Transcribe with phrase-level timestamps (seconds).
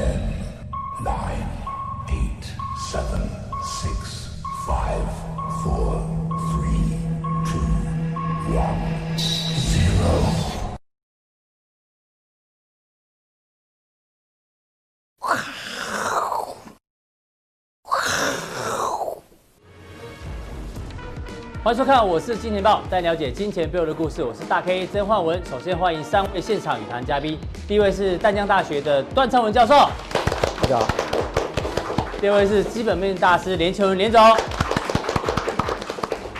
[0.00, 0.29] Okay.
[21.62, 24.24] 欢迎收看，我是金钱豹，带你了解金钱背后的故事。
[24.24, 25.38] 我是大 K 曾焕文。
[25.44, 27.38] 首先欢迎三位现场与谈嘉宾，
[27.68, 29.74] 第一位是淡江大学的段昌文教授，
[30.62, 30.86] 大家好；
[32.18, 34.22] 第二位是基本面大师连琼文连总；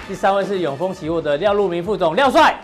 [0.09, 2.59] 第三位是永丰期货的廖路明副总廖帅。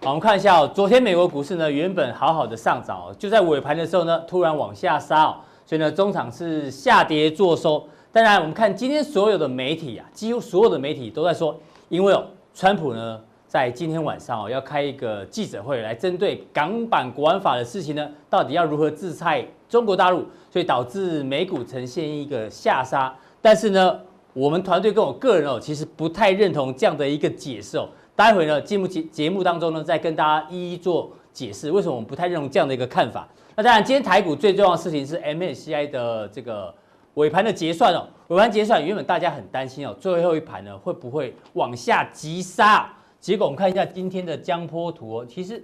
[0.00, 5.36] 好，我们看一下哦，昨天美国股市呢原本好好的上涨，就在尾盘的时候呢突然往下杀哦，
[5.66, 7.86] 所以呢中场是下跌做收。
[8.10, 11.58] 当然，我们看今天所有的媒体啊，几乎所有的媒体都在说，
[11.90, 23.14] 因为哦，川普呢在今天晚上哦要开一个记者会来针对港版国安法的事情呢，到底要如何制裁中国大陆，所以导致美股呈现一个下杀。
[23.42, 24.00] 但是呢，
[24.32, 27.86] 我们团队跟我个人哦，其实不太认同这样的一个解释哦。
[28.16, 33.28] 待会呢，节目节节目当中呢，再跟大家一一做解释，为什么我们不太认同这样的一个看法。
[33.54, 36.74] 那当然，今天台股最重要的事情是 MSCI 的这个。
[37.18, 42.88] 尾盘的结算哦，尾盘结算原本大家很担心哦，最后一盘呢会不会往下急杀？
[43.18, 45.60] 结果我们看一下今天的江波图哦，其实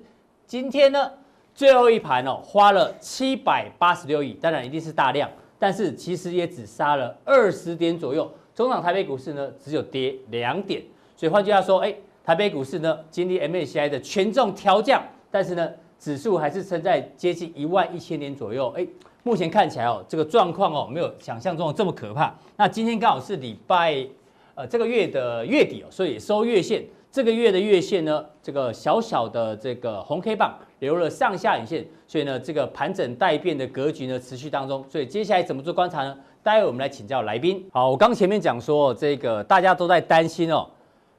[0.48, 1.08] 今天呢
[1.54, 8.28] 最后一盘哦花了七百八十六亿，当然一定是大量，但是其实也只杀了二十点左右。
[8.52, 10.82] 中场台北股市呢只有跌两点，
[11.16, 18.84] 所以换句话说，哎，台北股市呢经历 MSCI 的权重调降，但是呢指数还是撑在接近一万一千点左右，哎。
[19.24, 22.32] 目前看起来哦，这个状况哦，没有想象中的这么可怕。
[22.56, 24.06] 那今天刚好是礼拜，
[24.54, 26.84] 呃，这个月的月底哦，所以收月线。
[27.10, 34.84] 这个月的月线呢，这个小小的这个红 K 棒留了上下影线，所以呢，这个盘整待变的格局呢持续当中。
[34.90, 36.14] 所以接下来怎么做观察呢？
[36.42, 37.64] 待会我们来请教来宾。
[37.72, 40.68] 好，我刚前面讲说，这个大家都在担心哦，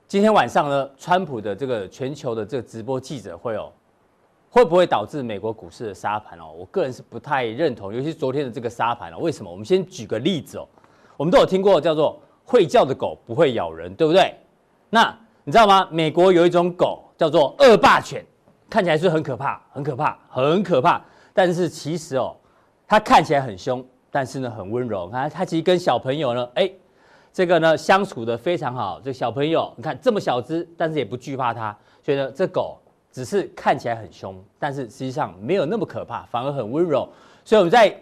[0.06, 3.72] 今天晚上呢，川普的这个全球的这个直播记者会哦。
[4.56, 6.46] 会不会导致美国股市的杀盘哦？
[6.58, 9.18] 我个人是不太认同，尤其是昨天的这个杀盘哦。
[9.20, 9.52] 为什么？
[9.52, 10.66] 我们先举个例子哦。
[11.18, 14.34] 我们都有听过叫做“会叫的狗不会咬人”，对不对？
[14.90, 15.86] 那你知道吗？
[15.92, 18.26] 美国有一种狗叫做恶霸犬，
[18.70, 21.04] 看起来是很可怕、很可怕、很可怕。
[21.34, 22.34] 但是其实哦，
[22.88, 25.10] 它看起来很凶，但是呢很温柔。
[25.10, 26.72] 看它其实跟小朋友呢，哎，
[27.34, 29.02] 这个呢相处得非常好。
[29.04, 31.78] 这小朋友你看这么小只，但是也不惧怕它。
[32.02, 32.80] 所以呢，这狗。
[33.16, 37.08] 只是看起来很凶，但是实际上没有那么可怕，反而很温柔。
[37.46, 37.98] 所以，我们再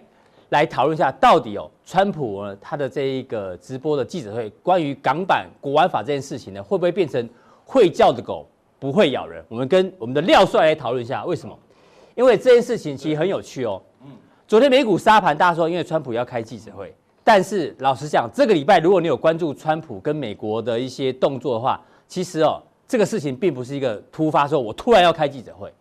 [0.49, 7.29] 来讨论一下，到底哦，川普呢他的这一个直播的记者会，关于港版国安法这件事情呢，会不会变成
[7.63, 8.47] 会叫的狗
[8.79, 9.45] 不会咬人？
[9.49, 11.55] 我们跟我们的廖帅来讨论一下为什么？
[12.15, 13.79] 因为这件事情其实很有趣哦。
[14.03, 14.09] 嗯，
[14.47, 16.91] 昨天美股沙盘，大家说因为川普要开记者会，
[17.23, 22.59] 但是老实讲，这个礼拜如果你有关注川普跟美国的一些动作的话，其实哦。
[22.87, 25.71] 这个事情并不是一个突发，说我突然要开记者会。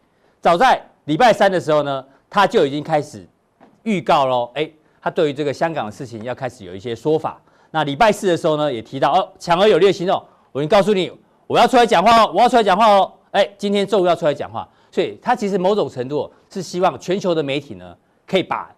[0.40, 3.26] 早在礼拜三的时候呢，他就已经开始
[3.82, 4.50] 预告喽。
[4.54, 4.70] 哎，
[5.00, 7.40] 他对于这个香港的事情要开始有一些说法。
[7.70, 10.22] 那礼拜四的时候呢，也提到哦，强而有力的行动。
[10.52, 11.12] 我已经告诉你，
[11.46, 13.12] 我要出来讲话哦，我要出来讲话哦。
[13.30, 17.96] 哎，今天中午要出来讲话，所以他其实某种程度是希望全球的媒体呢，
[18.26, 18.70] 可以把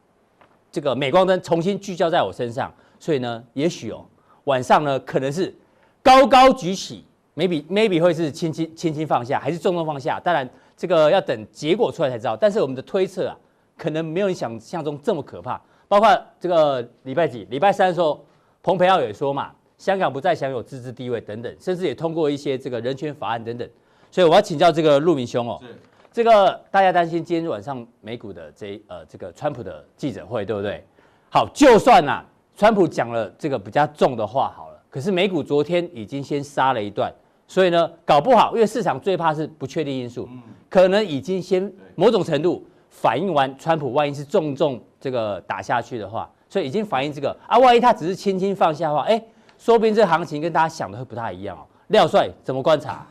[0.70, 2.72] 这个镁光灯重新聚焦在我身上。
[2.98, 4.04] 所以呢，也许哦，
[4.44, 5.54] 晚上呢，可能是
[6.02, 7.04] 高高举起。
[7.34, 10.20] Maybe maybe 会是轻轻轻轻放下，还是重重放下？
[10.20, 12.36] 当然，这个要等结果出来才知道。
[12.36, 13.36] 但是我们的推测啊，
[13.76, 15.60] 可能没有你想象中这么可怕。
[15.86, 16.08] 包括
[16.40, 18.24] 这个礼拜几、礼拜三的时候，
[18.62, 23.68] 蓬佩奥也说嘛，香港不再享有自治地位等等，甚至也通过一些这个人权法案等等。
[24.10, 25.76] 所以我要请教这个陆明兄哦，是
[26.12, 30.82] 这个大家担心今天晚上美股的这呃这个川普的记者会，对不对？
[31.28, 32.24] 好，就算呐、啊，
[32.56, 37.12] 川普讲了这个比较重的话，好了，可是美股昨天已经先杀了一段。
[37.46, 40.28] 所以呢，搞不好，因为市场最怕是不确定因素，
[40.70, 49.22] 可能已经先某种程度反映完川普，万一是重重这个打下去的话，所以已经反映这个啊，万一他只是轻轻放下的话，哎，
[49.58, 51.60] 说不定这个行情跟大家想的会不太一样哦。
[51.88, 53.06] 廖帅怎么观察？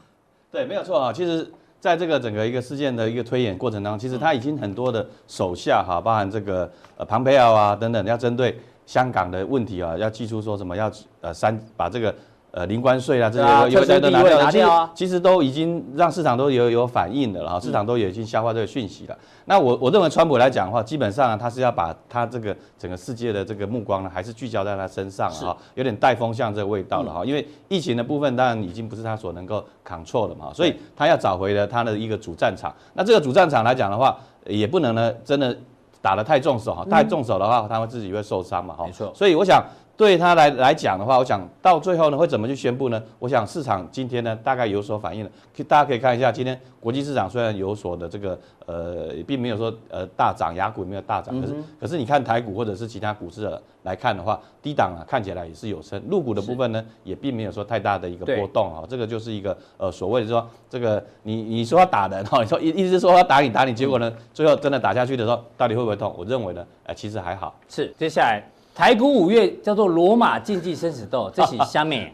[0.51, 1.13] 对，没有错啊。
[1.13, 1.50] 其实，
[1.80, 10.91] 在这个整个一个事件的一个推演过程当中，其实他已经很多的手下哈，包含这个呃庞培奥啊等等，要针对香港的问题啊，要祭出说什么要
[11.21, 12.13] 呃删把这个。
[12.53, 19.17] 呃，零关税啊，这些有些都拿掉了，其实其实都已经让市场都有有反应的了哈，市场都已经消化这个讯息了。
[19.45, 27.25] 那我我认为川普来讲的话，基本上他是要把他这个整个世界的这个目光呢，还是聚焦在他身上了哈，有点带风向这个味道了哈。
[27.25, 32.71] 因为疫情的部分当然已经不是他所能够 control 的嘛，所以他要找回了他的一个主战场。
[32.94, 34.15] 那这个主战场来讲的话，
[34.45, 35.57] 也不能呢真的
[36.03, 38.85] 打得太重手哈，太重手的话，他会自己会受伤嘛哈。
[38.85, 39.65] 没错，所以我想。
[39.95, 43.01] 对他来来讲的话，我想到最后呢，会怎么去宣布呢？
[43.19, 45.30] 我想市场今天呢，大概有所反应了。
[45.68, 58.84] 大家可以看一下，今天国际市场虽然有所的这个呃，并没有说呃大涨，雅股没有大涨，可是可是你看台股或者是其他股市的来看的话，低档啊看起来也是有升，入股的部分呢也并没有说太大的一个波动啊。
[58.90, 66.12] 这个就是一个呃所谓的说这个你你说要打人哈， 你说意意思是说要打你打你，结果呢最后真的打下去的时候，到底会不会痛？
[66.18, 67.56] 我认为呢，呃其实还好。
[67.69, 68.44] 是接下来。
[68.75, 72.11] 台股五月叫做罗马竞技生死斗，这是 下面。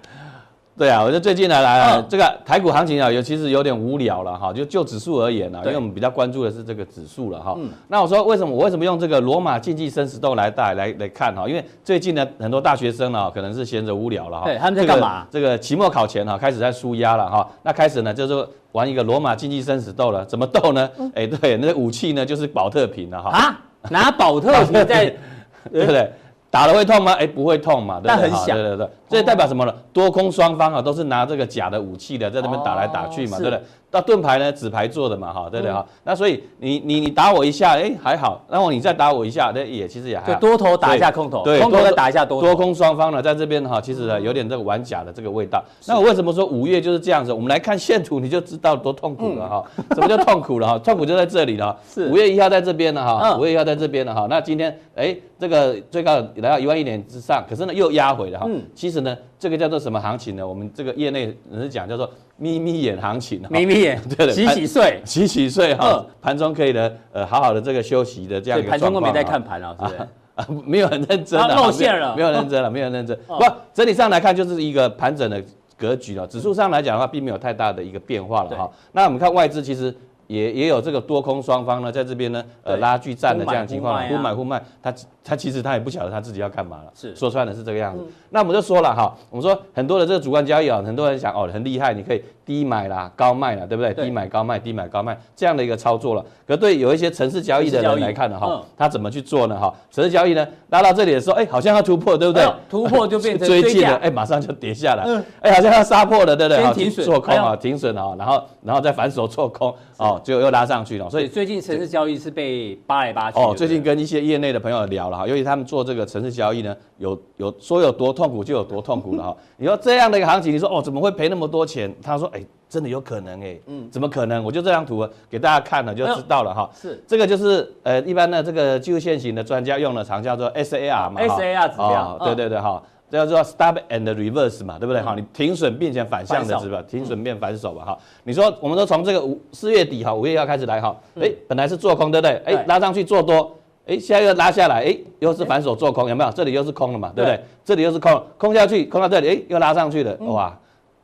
[0.77, 4.53] 对啊，我觉得最近来来、哦、这个台股行情啊，尤其是有点无聊了哈。
[4.53, 7.53] 就就指数而言呢，因为我们比较关注的是这个指数了哈。
[7.57, 7.69] 嗯。
[7.89, 11.45] 那我说为什么我为什么用这个罗马竞技生死斗来带来来看哈？
[11.50, 14.45] 因为最近呢，很多大学生啊，可能是闲着无聊了哈。
[14.45, 15.27] 对，他们在干嘛？
[15.29, 17.45] 这个期末考前哈，开始在舒压了哈。
[17.61, 20.23] 那开始呢，就是玩一个罗马竞技生死斗了。
[20.25, 20.89] 怎么斗呢？
[21.13, 23.29] 哎，对，那个武器呢，就是保特瓶了哈。
[23.31, 23.59] 啊？
[23.89, 25.13] 拿保特瓶在，
[25.73, 26.09] 对不对？
[26.51, 27.13] 打了会痛吗？
[27.13, 28.10] 哎，不会痛嘛，对不对？
[28.10, 28.57] 但很响。
[28.57, 29.73] 对对对，这代表什么呢？
[29.91, 33.61] 多空双方啊，都是拿这个假的武器的，在那边打来打去嘛，对不对？
[33.91, 35.83] 到盾牌呢，纸牌做的嘛，哈，对不对哈？
[36.03, 38.39] 那所以你你你打我一下，哎，还好。
[38.47, 40.33] 然后你再打我一下，那也其实也还好。
[40.33, 42.45] 就多头打一下空头，对，空头再打一下多头。
[42.45, 45.63] 多空双方呢，在这边哈，其实呢有点这个玩假的这个味道。
[45.88, 47.33] 那我为什么说五月就是这样子？
[47.33, 49.65] 我们来看线图，你就知道多痛苦了哈。
[49.95, 50.77] 什么叫痛苦了哈？
[50.77, 51.75] 痛苦就在这里了。
[51.91, 54.27] 是五月一号在这边了哈，五月一号在这边了哈。
[54.29, 58.47] 那今天哎，这个最高来到一万一点之上，可是呢又压回了哈。
[58.75, 59.18] 其实呢。
[59.38, 60.48] 这个叫做什么行情呢？
[60.48, 68.80] 我们这个业内人士讲叫做眯眯眼行情，眯眯眼， 对的，洗洗睡，洗洗睡哈，盘中可以的，呃，好好的这个休息的这样一个状况。
[68.80, 69.96] 盘中都没在看盘啊，是不是？
[70.36, 73.18] 啊， 没有很认真的，露馅了，没有认真了，没有认真。
[73.28, 73.44] 不，
[73.74, 75.42] 整体上来看就是一个盘整的
[75.78, 76.28] 格局了。
[76.28, 78.69] 指数上来讲的话，并没有太大的一个变化了哈。
[78.92, 79.95] 那我们看外资其实。
[80.30, 84.94] 也也有这个多空双方呢，在这边呢，呃，拉锯战的这样的情况，互买互卖，他
[85.24, 87.16] 他其实他也不晓得他自己要干嘛了，是。
[87.16, 88.06] 说穿了是这个样子。
[88.30, 93.94] 那我们就说了哈，我们说很多的这个主观交易啊，很多人想哦很厉害，你可以低买啦，高卖啦，对不对？
[93.94, 96.25] 低买高卖，低买高卖这样的一个操作了。
[96.48, 99.56] 可对有一些城市交易的人来看的哈，他怎么去做呢？
[99.56, 102.44] 哈，城市交易呢，拉到这里的时候，哎，好像要突破，对不对？
[102.68, 105.04] 突破就变成 追进了，哎，马上就跌下来，
[105.42, 106.74] 哎，好像要杀破了，对不对？
[106.74, 111.07] 停损做空啊，停损啊，然后然后再反手做空，哦，就又拉上去了。
[111.07, 113.40] 所以最近城市交易是被扒来扒去。
[113.40, 119.38] 哦，最近跟一些业内的朋友聊了哈，由于他们做这个城市交易呢，有有说有多痛苦就有多痛苦了哈。
[119.57, 121.94] 你说这样的一个行情，你说哦怎么会赔那么多钱？
[122.02, 122.38] 他说哎，
[122.69, 124.44] 真的有可能哎，嗯，怎么可能？
[124.44, 126.69] 我就这张图给大家看了就知道了哈。
[126.74, 132.18] 是这个就是呃一般的这个技术线型的专家用的常叫做 SAR 嘛，SAR 指标。
[132.24, 132.81] 对对对哈。
[133.12, 135.01] 这叫做 stop and reverse 嘛，对不对？
[135.01, 137.98] 哈，你停损并且反向的指标，停损变反手吧，哈。
[138.24, 142.39] 你说，我们都从这个五四月底哈，五月要开始来哈，哎，本来是做空，对不对？
[142.45, 143.57] 哎，拉上去做多，
[143.88, 146.30] 哎，现在又拉下来，哎，又是反手做空，有没有？
[146.30, 147.44] 这里又是空了嘛，对不对？
[147.66, 150.56] 这里又是空，空下去，空到这里，哎，又拉上去了，哇，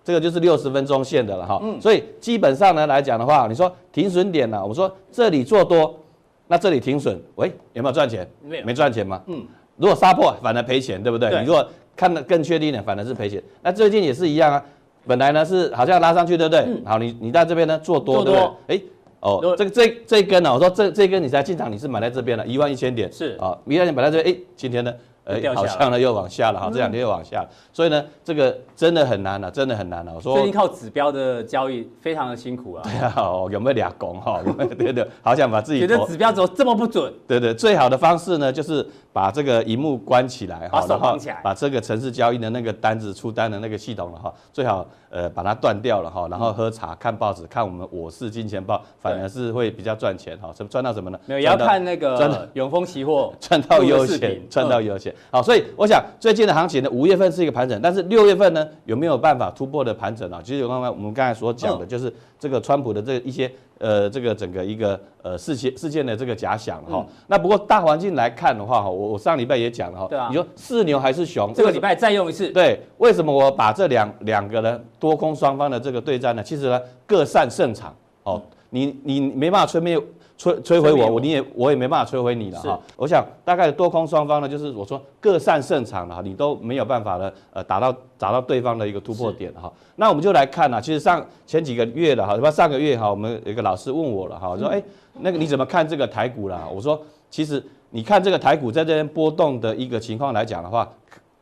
[0.06, 1.62] 这个就是六十分钟线的了哈。
[1.82, 6.00] 所以基本上呢来讲的话，你说停损点呢，我们说这里做多，
[6.48, 8.26] 那这里停损，喂，有没有赚钱？
[8.44, 9.20] 没有，没赚钱吗？
[9.26, 9.44] 嗯，
[9.78, 11.30] 如果杀破，反而赔钱，对不对？
[11.42, 13.42] 你如果看得更确定点，反而是赔钱。
[13.64, 14.64] 那最近也是一样啊，
[15.08, 16.60] 本来呢是好像拉上去，对不对？
[16.62, 18.78] 嗯、好，你你在这边呢做多，对不对？
[18.78, 18.82] 哎，
[19.22, 24.94] 哦，这个这这一根呢，我说这这一根你才进场，你是买在这边了，一万一千点是啊，一万点买在这边，哎，今天呢？
[25.26, 30.12] 哎，好像呢又往下了哈，这两天又往下了，所以呢，这个真的很难了，真的很难了。
[30.16, 32.84] 我说最近靠指标的交易非常的辛苦啊。
[32.84, 33.16] 对啊，
[33.50, 34.42] 有没有俩攻哈？
[34.46, 34.70] 有没有？
[34.76, 37.14] 对对，好想把自己觉得指标怎么这么不准？
[37.28, 50.52] 对对，最好的方式呢，就是把这个荧幕关起来，把手绑起来，把这个城市交易的那个单子出单的那个系统了哈，最好呃把它断掉了哈，然后喝茶看报纸看我们我是金钱豹，反而是会比较赚钱哈。
[50.56, 51.20] 什么赚到什么呢？
[51.26, 55.14] 没有，也要看那个 永丰期货 赚到有钱，赚到有钱。
[55.32, 56.04] 好，所以我想。
[56.20, 60.42] 最近的行情呢，五月份是一个盘整，但是六月份呢，有没有办法突破的盘整啊？
[60.44, 67.06] 其实有刚刚我们刚才所讲的，就是这个川普的这一些呃，这个整个一个呃事件事件的这个假想哈。
[67.06, 71.52] 嗯、那不过大环境来看的话哈，我我上礼拜也讲了哈，对啊，你说是牛还是熊？
[71.54, 72.50] 这个礼拜再用一次。
[72.50, 76.44] 对，为什么我把这两两个呢多空双方的这个对战呢？
[76.44, 77.94] 其实呢各擅胜场
[78.24, 80.00] 哦，你你没办法吹灭。
[80.38, 82.80] 摧摧毁我，我你也我也没办法摧毁你了哈。
[82.98, 89.72] 我想大概多空双方呢，就是我说各擅胜场了哈，你都没有办法呢，呃，打到打到对方的一个突破点哈。
[89.96, 94.82] 那我们就来看呐，其实上前几个月了哈，什么上个月哈，我们有一个老师问我了哈，说哎，
[95.20, 96.62] 那个你怎么看这个台股了？
[96.74, 100.92] 我说其实你看这个台股在这边波动的一个情况来讲的话，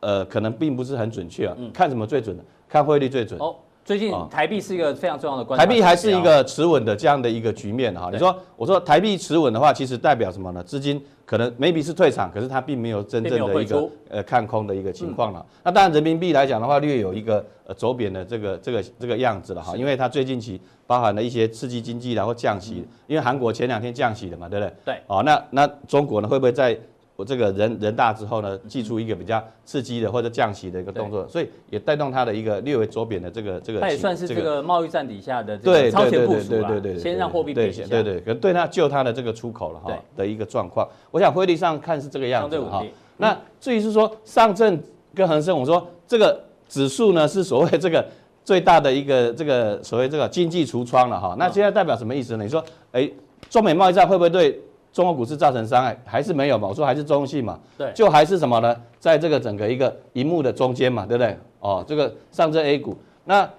[0.00, 1.56] 呃，可能并不是很准确啊。
[1.72, 2.44] 看什么最准的？
[2.68, 3.38] 看汇率最准。
[3.84, 5.58] 最近台币是一个非常重要的关。
[5.58, 8.08] 台币还是一个持稳的这样的一个局面哈。
[8.10, 10.62] 你说，我说台币持稳的话，其实代表什么呢？
[10.64, 15.40] 资金可能 maybe 是退场，可是它并没有真正的一个呃看空的一个情况了。
[15.40, 24.74] 嗯、那当然人民币来讲的话，略有一个呃走贬的这个这个这个样子了哈，因为它最近期包含了一些刺激经济然后降息，嗯、因为韩国前两天降息了嘛，对不对？
[24.86, 24.96] 对。
[25.06, 26.78] 哦，那那中国呢会不会在？
[27.16, 33.80] 我这个人人大之后呢，祭出一个比较刺激的或者降息的一个动作，所以也带动它的一个略微左贬的这个这个。
[33.80, 37.84] 它也算是这个贸易战底下的这个超前部署对对对对对，先让货币贬一下。
[37.86, 40.88] 对对，可能对它救它的这个出口了哈的一个状况。
[41.12, 42.84] 我想汇率上看是这个样子哈。
[43.16, 44.82] 那至于是说上证
[45.14, 48.04] 跟恒生，我说这个指数呢是所谓这个
[48.44, 51.36] 最大的一个 这个所谓这个经济橱窗了哈。
[51.38, 52.42] 那现在代表什么意思呢？
[52.42, 53.08] 你说，哎，
[53.48, 54.60] 中美贸易战会不会对？
[54.94, 56.68] 中国股市造成伤害还是没有嘛？
[56.68, 58.74] 我说还是中性嘛，对，就还是什么呢？
[59.00, 61.36] 在这个整个一个荧幕的中间嘛，对不对？
[61.58, 63.50] 哦，这个上证 A 股，那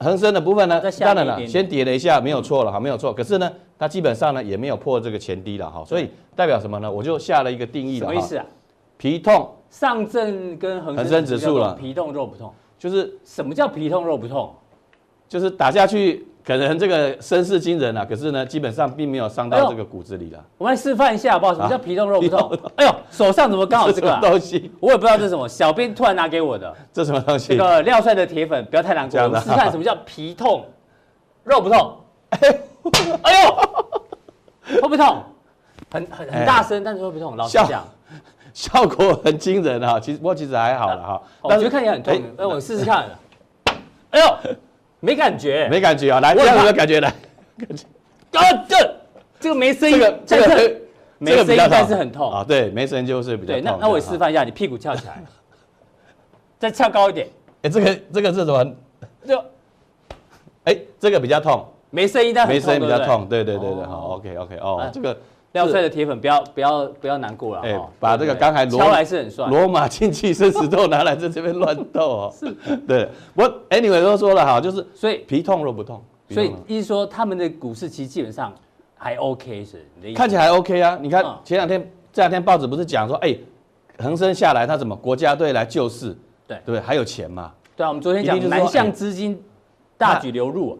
[0.00, 0.82] 恒生的部分呢？
[0.98, 3.14] 当然了，先跌了一下，没有错了哈，没有错。
[3.14, 3.48] 可是呢，
[3.78, 6.90] 它基本上呢也没有破这个前低了哈，所以代表什么呢？
[6.90, 8.06] 我就下了一个定义了。
[8.08, 8.44] 什么意思啊？
[8.98, 14.52] 皮痛，上证跟恒生指数了，皮痛肉不痛，就是什么叫皮痛肉不痛？
[15.28, 16.26] 就是打下去。
[16.44, 20.44] 可能这个声势惊人啊，可是呢，基本上并没有伤到这个骨子里了。
[20.58, 21.54] 我们来示范一下好不好？
[21.54, 22.58] 什么叫皮痛肉不痛？
[22.76, 24.72] 哎呦，手上怎么刚好这个东西？
[24.80, 26.74] 我也不知道这是什么，小编突然拿给我的。
[26.92, 27.56] 这什么东西？
[27.56, 29.20] 这个廖帅的铁粉，不要太难过。
[29.20, 30.66] 我们示范什么叫皮痛
[31.44, 31.96] 肉不痛？
[33.22, 35.22] 哎呦，会不痛？
[35.92, 37.36] 很很很大声，但是会不痛。
[37.36, 37.84] 老实讲，
[38.52, 40.00] 效果很惊人啊。
[40.00, 41.22] 其实不过其实还好了哈。
[41.40, 42.20] 我觉得看起来很痛。
[42.36, 43.06] 那我试试看。
[44.10, 44.26] 哎呦。
[45.04, 46.20] 没感觉，没感觉啊！
[46.20, 47.00] 来，这样有没有感觉？
[47.00, 47.12] 来，
[47.58, 47.84] 感觉
[48.38, 48.96] 啊，这
[49.40, 50.80] 这个没声音，这个
[51.18, 52.44] 没声音，但是很痛啊。
[52.46, 53.62] 对，没声音就是比较痛。
[53.62, 55.20] 对，那那我示范一下，你屁股翘起来，
[56.56, 57.28] 再翘高一点。
[57.62, 58.64] 哎，这个这个是什么？
[59.26, 59.44] 就，
[60.64, 63.28] 哎，这个比较痛，没声音但没声音比较痛。
[63.28, 65.18] 对对对对，好，OK OK，哦，这个。
[65.52, 72.50] 廖帅的铁粉不要不要不要难过了，哎，把这个刚才罗敲来是很帅，罗马竞技生死斗拿来在这边乱斗哦，是，
[72.88, 78.50] 对，我 anyway 都说了哈，就是所以皮痛肉不痛，所以意思说他们的股市其实基本上
[78.96, 83.36] 还 OK 是，看起来还 OK 啊，你看前两天这两天报纸不是讲说，哎，
[83.98, 86.16] 恒生下来他怎么国家队来救市，
[86.46, 89.38] 对对，还有钱嘛，对啊，我们昨天讲南向资金
[89.98, 90.78] 大举流入，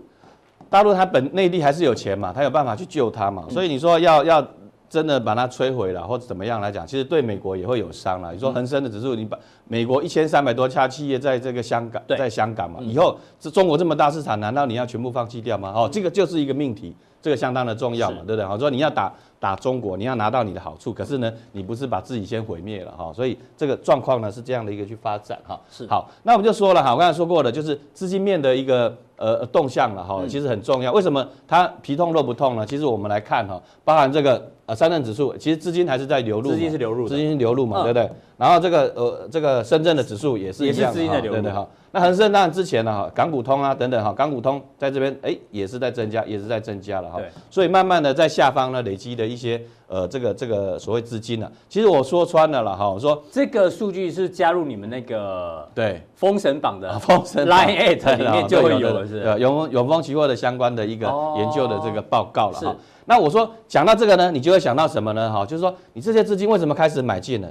[0.71, 4.49] 大陆它本内地还是有钱嘛，它有办法去救它嘛，所以你说要要。
[4.93, 8.31] 真的把它摧毁了，或者怎么样来讲，其实对美国也会有伤了。
[8.31, 15.73] 你说恒生的指数，你把美国一千三百多家企业在这个香港，在香港嘛，以后这中国这么大市场，难道你要全部放弃掉吗？
[15.75, 18.45] 哦，这个就是一个命题，这个相当的重要嘛，对不对？
[18.45, 25.59] 好，说你要打打中国，你要拿到你的好处，可是呢，你不是把自己先毁灭了哈，所以这个状况呢是这样的一个去发展哈。
[25.71, 28.95] 是好，那我们就说了哈，我刚才说过的，就是资金面的一个。
[29.17, 30.93] 呃，动向了哈，其实很重要。
[30.93, 32.67] 为什么它皮痛肉不痛呢？
[32.67, 38.11] 其实我们来看哈，包含这个呃上证指数，其实资金还是在流入，资金是流入，资金是流入嘛，对不对？
[38.37, 41.67] 然后这个呃这个深圳的指数也是也是，资金在流入，对哈。
[41.95, 47.21] 那恒生当然之前呢哈，港股通啊等等哈，港股通在这边哎也是在增加，也是在增加了哈。
[47.51, 59.07] 所以慢慢的在下方呢累积的一些呃这个这个所谓资金呢，其实我说穿了了哈，我说这个数据是加入你们那个对封神榜的封神 Line@ 里面 就会有了。
[59.07, 62.75] 对，永永丰期货的相关的一个研究的这个报告了哈。
[63.05, 65.33] 那我说讲到这个呢，你就会想到什么呢？
[65.33, 67.49] 哈，就是说你这些资金为什么开始买进呢？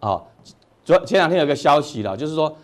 [0.00, 0.22] 哦，
[0.84, 2.54] 昨前两天有个消息了，就是说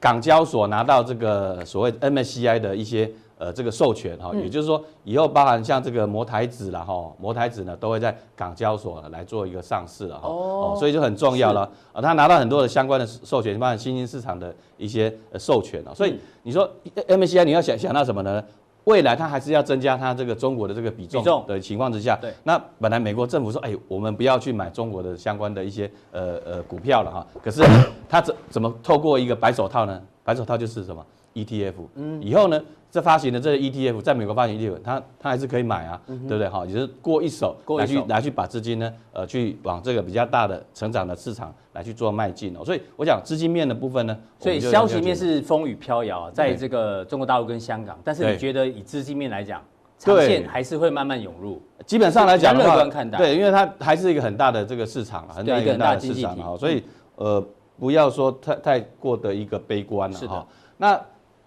[0.00, 10.28] 港交所拿到这个所谓 MSCI 的一些呃这个授权哈，也就是说以后包含像这个摩台子了哈，摩台子呢都会在港交所来做一个上市了哈。
[10.28, 16.18] 哦，所以就很重要了啊，他拿到很多的相关的授权，包含新兴市场的一些呃授权了，所以。
[16.42, 16.66] 你说
[17.06, 18.42] MSCI 你要想想到什么呢？
[18.90, 27.62] 未来它还是要增加它这个中国的这个比重的情况之下，对，那本来美国政府说，哎，我们不要去买中国的相关的一些呃呃股票了哈，可是
[28.08, 30.02] 它怎怎么透过一个白手套呢？
[30.24, 32.60] 白手套就是什么 ETF，嗯，以后呢？
[32.92, 36.48] 这发行的这个 ETF 在美国发行 ETF，它它还是可以买啊，嗯、对不对？
[36.48, 42.64] 哈，也是过一手来去来去把资金呢，呃，去往这个比较大的成长的市场来去做迈进哦。
[42.64, 49.62] 所以我想资金面的部分呢，所以消息面是风雨飘摇，在这个中国大陆跟香港，但是你觉得以资金面来讲，
[49.96, 51.62] 长线还是会慢慢涌入？
[51.86, 56.82] 基本上来讲的话，乐观看待，对，因为它还是一个很大的这个市场，很大一个很大的市场啊，所以
[57.14, 57.40] 呃，
[57.78, 60.44] 不要说太太过的一个悲观了哈。
[60.76, 61.00] 那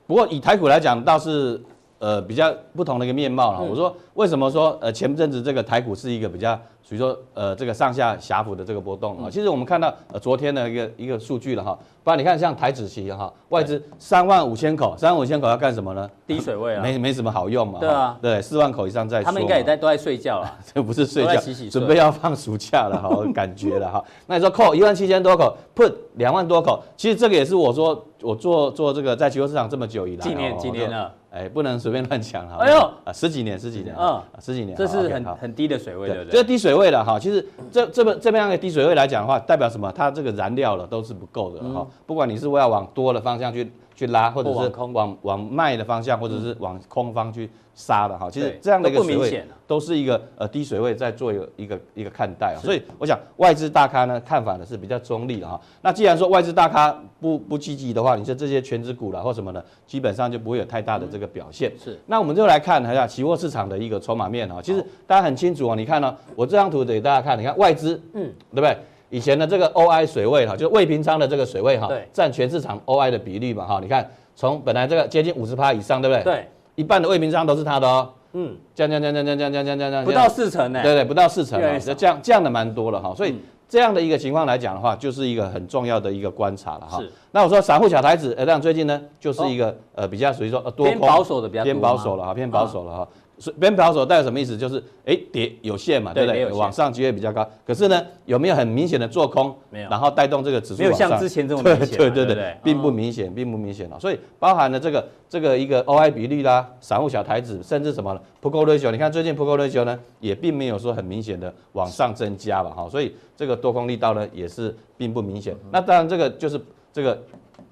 [0.05, 1.61] 不过以台股来讲，倒是
[1.99, 3.61] 呃比较不同的一个面貌了。
[3.63, 9.29] 我说为什么说呃前阵子这个台股是一个比较属于说呃这个上下狭幅的这个波动啊。
[9.29, 16.09] 其实我们看到呃昨天的一个一个数据了哈，不然你看像台子期哈，外资三万五千口，三万五千口要干什么呢？
[16.27, 17.79] 低水位啊，没没什么好用嘛。
[17.79, 19.25] 对啊，对，四万口以上再说。
[19.25, 24.03] 他们应该也在都在睡觉了， 这不是睡觉，洗洗准备要放暑假了哈， 感觉了哈。
[24.27, 31.13] 那你说扣一万七千多口，put 两万多口，其实这个也是我说我做做这个在期货市场这么久以来，几年几年了。
[31.33, 32.57] 哎，不能随便乱讲哈。
[32.59, 36.31] 哎呦，啊，十几年，十几年，嗯，十几年，这是很很低的水位，对不对？
[36.31, 37.19] 这低水位了哈。
[37.19, 39.91] 其实这这么这么样的低水位来讲的话，代表什么？
[39.91, 41.85] 它这个燃料了都是不够的哈。
[42.05, 47.49] 不管你是要往多的方向去去拉，或者是往往卖的方向，或者是往空方去。
[47.75, 55.59] 杀的哈，其实这样的一个水位都是一个呃低水位在做一个一个一个看待啊，所以我想外资大咖呢看法呢是比较中立的哈。
[55.81, 61.71] 那既然说外资大咖不不积极的话，你说这些权值股啦或什么的，基本上就不会有太大的这个表现。
[61.83, 64.61] 是，那我们就来看一下期货市场的一个筹码面哈。
[64.61, 68.77] 其实大家很清楚啊，你看呢，我这张图给大家看，你看外资，嗯，对不对？
[69.13, 73.79] 以前的这个 OI 水位哈，就是未平仓的这个水位哈，占全市场 OI 的比例嘛哈。
[73.79, 76.23] 你看，从本来这个接近五十趴以上，对不对？
[76.23, 78.09] 对，一半的未平仓都是他的哦。
[78.31, 80.81] 嗯，降降降降降降降降降降，不到四成呢。
[80.81, 83.13] 对对，不到四成，这降降的蛮多了哈。
[83.15, 83.35] 所以
[83.69, 86.99] 这样的一个情况来讲的话，就是一个很重要的一个观察了哈。
[87.31, 93.07] 那我说散户小台子，呃，这最近呢，就是一个呃比较属于说多空保守的比较偏保守了哈，偏保守了哈。
[93.51, 94.57] 边保守代表什么意思？
[94.57, 96.45] 就是哎跌有限嘛，对不对？
[96.51, 97.47] 往上机会比较高。
[97.65, 99.55] 可是呢，有没有很明显的做空？
[99.69, 99.89] 没有。
[99.89, 100.81] 然后带动这个指数。
[100.81, 101.97] 没有像之前这么明显。
[101.97, 103.99] 对对对对，并不明显，并不明显了。
[103.99, 112.69] 所以包含了这个这个一个 OI 比率啦，散户小台子，甚至什么 Put-Call Ratio，你看最近 Put-Call Ratio 呢，也并没有说很明显的往上增加吧？
[112.69, 115.55] 哈，所以这个多空力道呢，也是并不明显。
[115.71, 116.59] 那当然这个就是
[116.91, 117.21] 这个。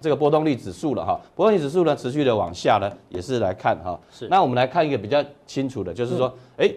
[0.02, 3.98] 这个波动率指数了哈，波动率指数呢持续的往下呢，也是来看哈。
[4.12, 4.28] 是。
[4.28, 6.70] 那我们来看一个比较清楚的，就是说，哎，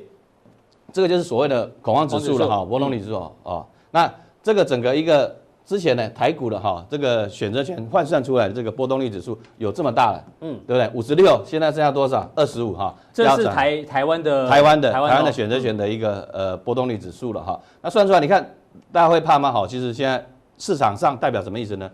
[0.93, 3.67] 这个就是所谓的恐慌指数了哈，波动率指数哦。
[3.91, 4.13] 那
[4.43, 10.91] 这个整个一个之前呢，台股的哈，这个选择权换算出来的这个波动率指数有这么大了，嗯，对不对？
[10.93, 12.31] 五十六，现在剩下多少？
[12.35, 12.95] 二十五哈。
[13.13, 17.59] 这是台台湾的台湾的台湾的选择权的一个呃波动率指数了哈。
[17.81, 18.55] 那算出来，你看
[18.93, 19.51] 大家会怕吗？
[19.51, 20.23] 好，其实现在
[20.59, 21.91] 市场上代表什么意思呢？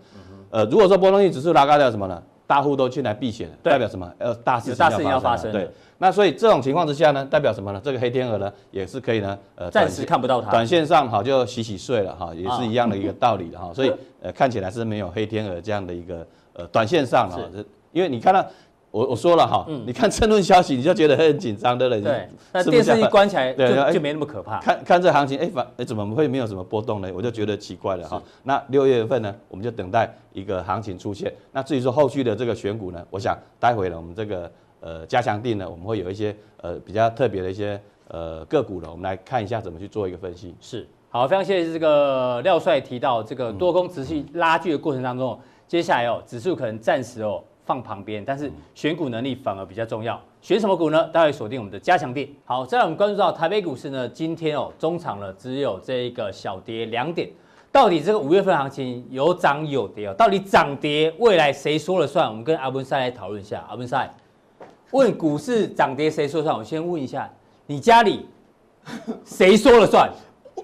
[0.51, 2.21] 呃，如果说波动率指数拉高了什么呢？
[2.45, 4.13] 大户都进来避险，代表什么？
[4.19, 5.51] 呃，大事情要发生。
[5.51, 7.81] 对，那所以这种情况之下呢，代表什么呢？
[7.83, 10.51] 这个黑天鹅呢，也是可以呢，呃，暂时看不到它。
[10.51, 13.73] 短线上哈就洗洗睡了哈，也是一样的一个道理的哈。
[13.73, 17.39] 所以呃，看起来是没有黑天鹅这样的一个呃短线上啊，
[17.91, 18.45] 因为你看到。
[18.91, 24.59] 我我说了哈，你看政论消息你就觉得很紧张的了，对，那电视一关起来就就没那么可怕。
[24.59, 27.09] 看看这行情，哎反哎怎么会没有什么波动呢？
[27.15, 28.21] 我就觉得奇怪了哈。
[28.43, 31.31] 那六月份呢，我们就等待一个行情出现。
[31.53, 34.51] 那至于说后续的这个选股呢，我想待会呢我们这个
[34.81, 40.53] 呃加强定呢，我们会有一些呃比较特别的一些呃个股呢，我们来看一下怎么去做一个分析。
[40.59, 47.41] 是，好，非常谢谢这个廖帅提到这个多空持续拉锯的过程当中，接下来哦指数可能暂时哦。
[47.71, 50.19] 放旁边，但是选股能力反而比较重要。
[50.41, 51.07] 选什么股呢？
[51.07, 52.27] 待会锁定我们的加强店。
[52.43, 57.29] 好，再来我们关注到台北股市呢，今天哦，中场了只有这一个小跌两点。
[57.71, 60.13] 到底这个五月份行情有涨有跌哦？
[60.15, 62.27] 到底涨跌未来谁说了算？
[62.27, 63.65] 我们跟阿文赛来讨论一下。
[63.69, 64.13] 阿文赛
[64.91, 66.57] 问股市涨跌谁说了算？
[66.57, 67.31] 我先问一下，
[67.65, 68.25] 你家里
[69.23, 70.11] 谁说了算？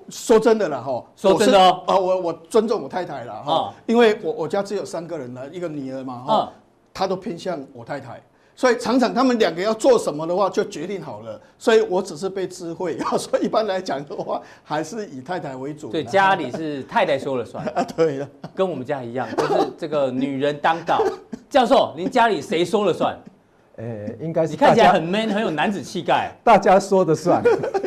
[0.09, 6.51] 说真的了哈，说真的哦，啊，我我尊重我太太了哈，因为我我家只有三个人了，一个女儿嘛哈。
[6.97, 8.19] 他都偏向我太太，
[8.55, 12.97] 所以常常他们两个要做什么的话就决定好了，所以我只是被智慧。
[13.19, 15.91] 所以一般来讲的话，还是以太太为主。
[15.91, 17.83] 对，家里是太太说了算 啊。
[17.95, 20.99] 对了，跟我们家一样，就是这个女人当道。
[21.47, 23.15] 教授，您家里谁说了算？
[23.77, 23.85] 呃，
[24.19, 26.35] 应该是你看起来很 man，很有男子气概。
[26.43, 27.43] 大家说的算。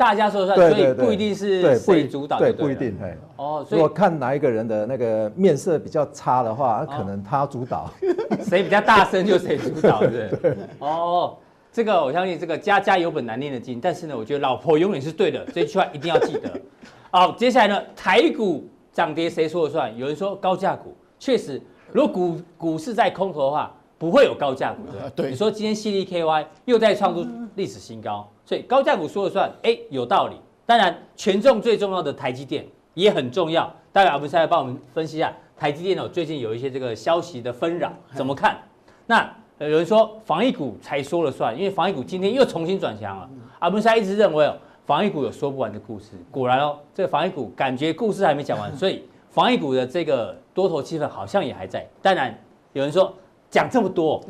[0.00, 2.96] 大家说了算，所以不一定是谁主导，对，不一定。
[3.36, 7.90] 哦，所以如果看哪一个人的那个面色比较差的话，可能他主导。
[8.40, 10.56] 谁比较大声就谁主导， 对不对？
[10.78, 11.36] 哦，
[11.70, 13.78] 这个我相信，这个家家有本难念的经。
[13.78, 16.50] 但是呢，我觉得老婆永远是对的，这句话一定要记得。
[17.12, 19.94] 好，接下来呢，台股涨跌谁说了算？
[19.98, 21.60] 有人说高价股，确实，
[21.92, 25.10] 如果股股市在空头的话，不会有高价股的。
[25.10, 28.26] 对，你说今天 CDKY 又在创出历史新高。
[28.50, 30.34] 所以高价股说了算，哎，有道理。
[30.66, 33.72] 当然，权重最重要的台积电也很重要。
[33.92, 38.58] 待会阿文师来帮我们分析一下台积电哦，最近有一些这个消息的纷扰，怎么看？
[39.06, 43.30] 那有人说防疫股才说了算，因为防疫股今天又重新转强了。
[43.60, 46.16] 阿文师一直认为哦，防疫股有说不完的故事。
[46.28, 51.86] 果然哦，这个防疫股感觉故事还没讲完， 所以防疫股的这个多头气氛好像也还在。
[52.02, 52.36] 当然，
[52.72, 53.14] 有人说
[53.48, 54.20] 讲这么多。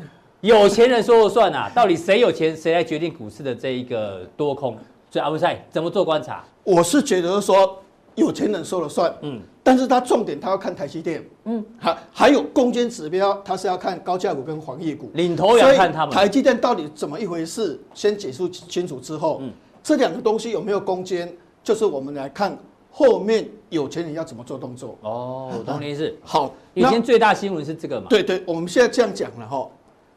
[0.41, 4.75] 有钱人说了算啊，到底谁有钱，谁来决定股市的这一个多空？
[5.09, 6.43] 所以阿文赛怎么做观察？
[6.63, 7.77] 我是觉得说
[8.15, 16.15] 有钱人说了算，嗯，但是他重点他要看台积电，嗯，还还有攻坚指标，他是要看高价股跟黄业股，领头要看他们。
[16.15, 17.79] 台积电到底怎么一回事？
[17.93, 19.51] 先解释清楚之后，嗯，
[19.83, 21.31] 这两个东西有没有攻坚，
[21.63, 22.57] 就是我们来看
[22.89, 24.97] 后面有钱人要怎么做动作。
[25.01, 26.11] 哦，我懂你意思。
[26.23, 28.07] 好，以前最大新闻是这个嘛？
[28.09, 29.69] 对对，我们现在这样讲了哈，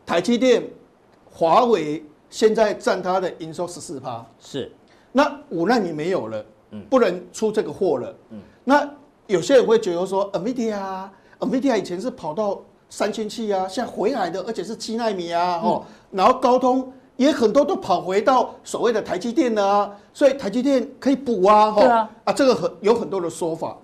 [0.06, 0.62] 台积电、
[1.30, 4.70] 华为现在占它的营收十四趴，是。
[5.12, 6.44] 那五纳米没有了，
[6.90, 8.14] 不能出这个货了。
[8.64, 8.88] 那
[9.26, 23.78] 有些人会觉得说，NVIDIA 啊，NVIDIA 以前是跑到三千七啊，现在回来的，而且是七纳米啊，哦，然后高通也很多都跑回到所谓的台积电了啊，所以台积电可以补啊，哈啊，啊，这个很有很多的说法。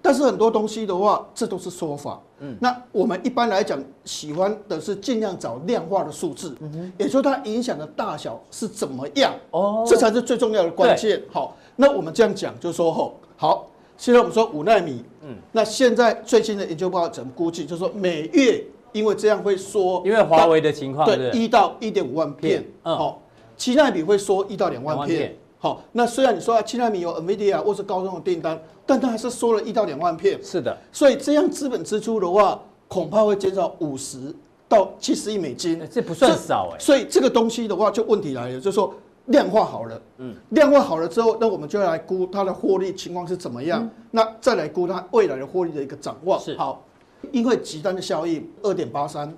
[0.00, 2.20] 但是很多东西的话，这都是说法。
[2.38, 9.32] 嗯，那我们一般来讲，喜欢的是尽量找量化的数字，嗯哼，也就是它影响的大小是怎么样。
[9.50, 11.22] 哦，这才是最重要的关键。
[11.32, 17.64] 好，那我们这样讲，就是说，吼，好，现在我们说五纳米，嗯，那现在最新的研究报告怎么估计？
[17.64, 23.22] 就是说每月因为这样会缩，因为华为的情况，对，一到一点五万片，嗯，好，
[23.56, 25.34] 七纳米会缩一到两万片。
[25.58, 30.38] 好，那虽然你说啊，七纳米有 NVIDIA 或是高通的订单，但它还是缩了一到两万片。
[30.42, 34.34] 是的，所以这样资本支出的话，恐怕会减少五十
[34.68, 36.78] 到七十亿美金，这不算少哎。
[36.78, 38.94] 所以这个东西的话，就问题来了，就是说
[39.26, 46.38] 量化好了，嗯，量化好了之后，那我们就要来估它的获利情况是怎么样，那再来估它未来的获利的一个展望。
[46.38, 46.56] 是。
[46.56, 46.84] 好，
[47.32, 49.34] 因为极端的效应，二点八三。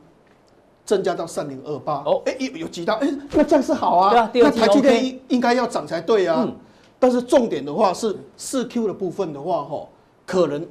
[0.85, 1.97] 增加到三零二八。
[2.07, 6.43] 哦，哎，有有几道，哎，那这样是好啊，那台积电应应该要涨才对啊。
[6.47, 6.57] 嗯，
[6.99, 9.89] 但是重点的话是四 Q 的部分的话，哈，
[10.27, 10.67] 可能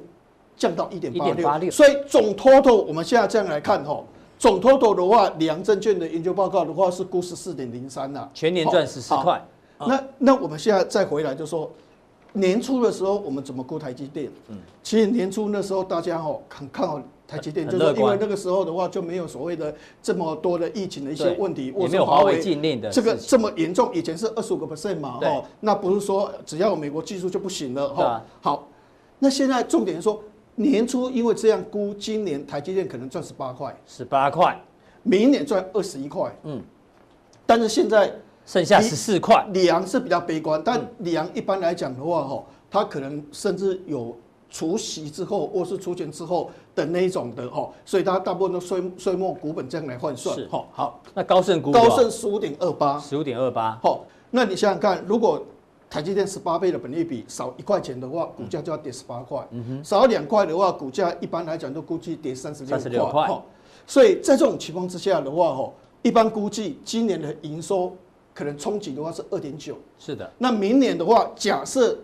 [0.56, 1.12] 降到一点
[1.42, 4.02] 八六，所以总 total 我们现在这样来看，哈，
[4.38, 9.42] 总 total 的话，里昂证券的研究报告的话是估十四点零三呐，全年赚十四块。
[9.78, 11.70] 那那我们现在再回来就说，
[12.32, 14.30] 年初的时候我们怎么估台积电？
[14.48, 17.00] 嗯，其实年初那时候大家哈很看好。
[17.28, 23.94] 台积电就是因为那个时候的话就没有所谓的这么多的疫情的一些问题，也没有华为禁令的这个这么严重。
[23.94, 28.24] 以前是二十五个 percent 嘛，哦，那不是说只要有美国技术就不行了，哈。
[28.40, 28.66] 好，
[29.18, 34.58] 那现在重点是说年初因为这样估，今年台积电可能赚十八块，十八块，
[35.02, 36.62] 明年赚二十一块，嗯，
[37.44, 38.10] 但是现在
[38.46, 39.46] 剩下十四块。
[39.52, 44.16] 李阳是比较悲观，但李阳一般来讲的话，哈，他可能甚至有。
[44.50, 50.34] 除息之后，或是除权之后的那一种的哈，所以它大部分都税税末股本这样来换算。
[50.34, 51.02] 是哈，好。
[51.14, 53.78] 那高盛股高盛十五点二八，十五点二八。
[53.82, 55.44] 好，那你想想看，如果
[55.90, 59.46] 台积电十八倍的本益比少一块钱的话，股价就要跌十八块。
[59.50, 59.84] 嗯哼。
[59.84, 62.78] 少两块的话，股价一般来讲都估计跌三十六块。
[62.78, 63.42] 三十六块。
[63.86, 67.94] 所以在这种情况之下的话，哈，一般估计今年的营收
[68.32, 69.76] 可能冲击的话是二点九。
[69.98, 70.30] 是的。
[70.38, 71.98] 那明年的话，假设。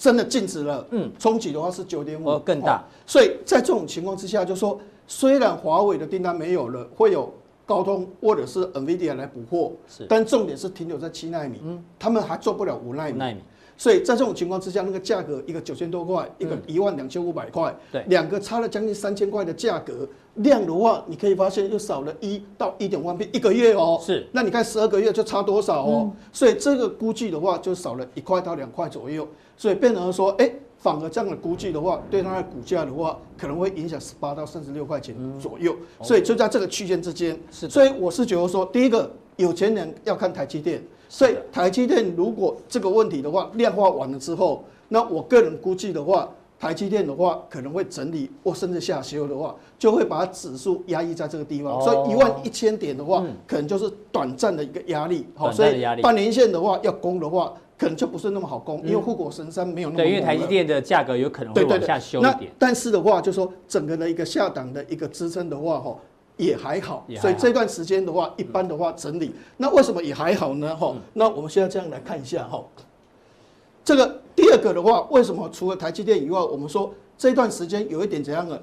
[0.00, 2.82] 真的禁止了，嗯，冲击的话是九点五，更大。
[3.04, 7.30] 所以在这种情况之下，就说虽然华为的订单没有了，会有
[7.66, 13.36] 高通或者是 NVIDIA 来补货，是，但重点是停留在七纳米，嗯，他们还做不了五纳米。
[13.80, 26.12] 所以在这种情况之下，那个价格一个九千多块，一个一万两千五百块，对，两个差了将近三千块的价格，量的话，你可以发现又少了一到一点五万片一个月哦，是，那你看十二个月就差多少哦？
[26.30, 40.82] 所以这个估计的话，就少了一块到两块左右，所以变成说，哎，反而这样的估计的话，对它的股价的话，可能会影响十八到三十六块钱左右，所以就在这个区间之间，是，所以我是觉得说，第一个有钱人要看台积电。
[41.12, 51.80] 所以台积电如果这个问题的话量化完了之后，那我个人估计的话，台积电的话可能会整理或甚至下修的话，就会把指数压抑在这个地方。
[51.82, 55.26] 所以一万一千点的话，可能就是短暂的一个压力。
[55.34, 59.96] 好，所以半年线的话要攻的话，可能就不是那么好攻，因为护国神山没有那么。
[59.96, 62.52] 对，因为台积电的价格有可能会往下修一点。
[62.58, 65.96] 但是的话，就说整个的一个下档的一个支撑的话，哈。
[66.36, 70.74] 也还好，所以这段时间的话，一般的话整理，那为什么也还好呢？
[70.74, 72.64] 哈，那我们现在这样来看一下哈，
[73.84, 78.58] 这个第二个的话，为什么除了台积电以外，我们说这段时间有一点怎样的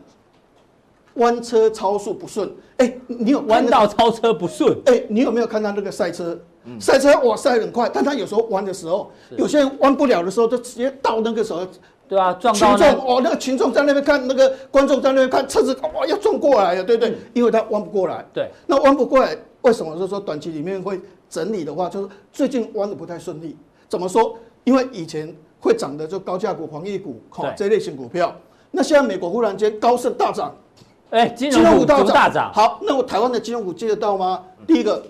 [1.16, 2.52] 弯车超速不顺？
[2.78, 4.76] 哎，你有弯道超车不顺？
[4.88, 6.40] 哎，你有没有看到那个赛车？
[6.80, 11.66] 赛车哇赛很快，但他有时候弯的时候，有些人弯不了的时候，就直接到那个时候。
[12.10, 17.18] 对啊，撞到群众哦，那个群众在那边看，那个观众在那边看，车子哇要撞过来了，对不对？
[17.34, 18.24] 因为他弯不过来。
[18.34, 19.94] 对，那弯不过来，为什么？
[19.98, 23.58] 就是说短期里面会整理的话，就是最近弯的不太顺利。
[23.90, 24.38] 怎么说？
[24.64, 28.34] 因为以前会涨的就高价股、黄业股，哈，这类型股票。
[28.72, 30.56] 那现在美国忽然间高盛大涨，
[31.10, 32.54] 哎，金融股大涨。
[32.54, 34.42] 好，那我台湾的金融股接得到吗？
[34.66, 35.04] 第一个，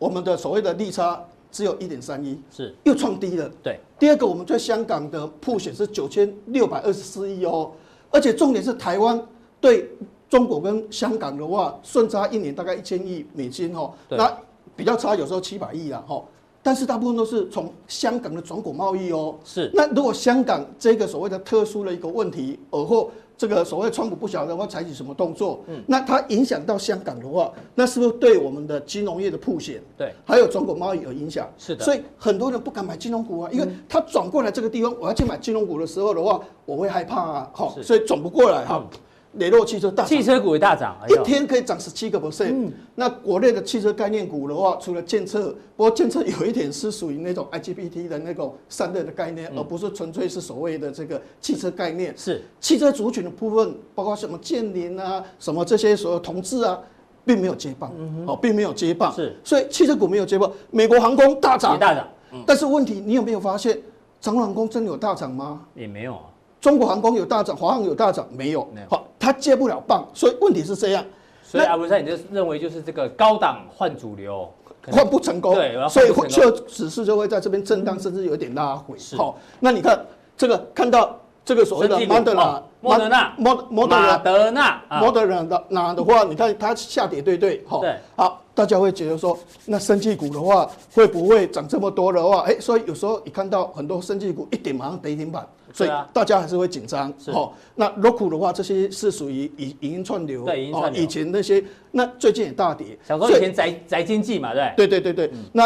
[0.00, 3.48] 我们的所谓的利差只有一点三一，是又创低了。
[3.62, 3.78] 对。
[3.98, 7.70] 第二个，我们在香港的曝险是九千六百二十四亿哦，
[8.10, 9.20] 而且重点是台湾
[9.60, 9.90] 对
[10.28, 14.34] 中国跟香港的话，顺差一年大概一千亿美金哦，那
[14.74, 16.24] 比较差，有时候七百亿啊哈。
[16.62, 19.34] 但是大部分都是从香港的转口贸易哦。
[19.44, 19.70] 是。
[19.74, 23.10] 那如果香港这个所谓的特殊的一个问题，而后
[23.40, 31.48] 这个所谓川普不晓得会采取什么动作，嗯，那它影响到香港的话，那是不是对我们的金融业的铺险，对，还有中国贸易有影响？
[31.56, 31.82] 是的。
[31.82, 38.84] 所以很多人不敢买金融股啊，因为他转过来这个地方，我要去买金融股的时候的话，我会害怕啊，好，所以转不过来哈。
[39.34, 42.72] 雷诺汽车大涨，汽车股也大涨，一天可以涨十七个 percent。
[42.96, 52.12] 那国内的汽车概念股的话，除了建设，不过建设有一点是属于那种 IGBT 的那种散热的概念，而不是纯粹是所谓的这个汽车概念。
[52.16, 56.76] 是汽车族群的部分，包括什么建联啊，什么这些所有同志啊，
[57.24, 57.92] 并没有接棒，
[58.26, 59.14] 哦，并没有接棒。
[59.14, 60.50] 是，所以汽车股没有接棒。
[60.72, 62.08] 美国航空大涨，大涨。
[62.44, 63.80] 但是问题，你有没有发现，
[64.20, 65.62] 长荣航空真的有大涨吗？
[65.74, 66.22] 也没有啊。
[66.60, 68.86] 中国航空有大涨，华航有大涨，没有，没有。
[68.88, 71.04] 好，它接不了棒，所以问题是这样。
[71.44, 74.52] 所以阿文山，你就认为就是这个高档换主流
[74.90, 78.96] 换不成功，对，所以就指数就会在这边震荡，甚至有一点拉回。
[79.16, 80.04] 好，那你看
[80.36, 87.82] 这个看到这个所谓的莫德纳，莫德纳，莫莫德纳，德纳，莫德纳的那的话，你看它下跌，对对，好，
[88.16, 88.42] 好。
[88.52, 92.40] 大家会觉得说，那生技股的话会不会涨这么多的话？
[92.40, 97.12] 哎，所以有时候你看到很多生技股一点马上跌停板，所以大家还是会紧张。
[97.32, 101.02] 好，那 ROKU 的话，这些是属于影影音串流，对，影音串流。
[101.02, 102.98] 以前那些，那最近也大跌。
[103.06, 104.72] 想说以前宅宅经济嘛，对。
[104.76, 105.64] 对对对对，那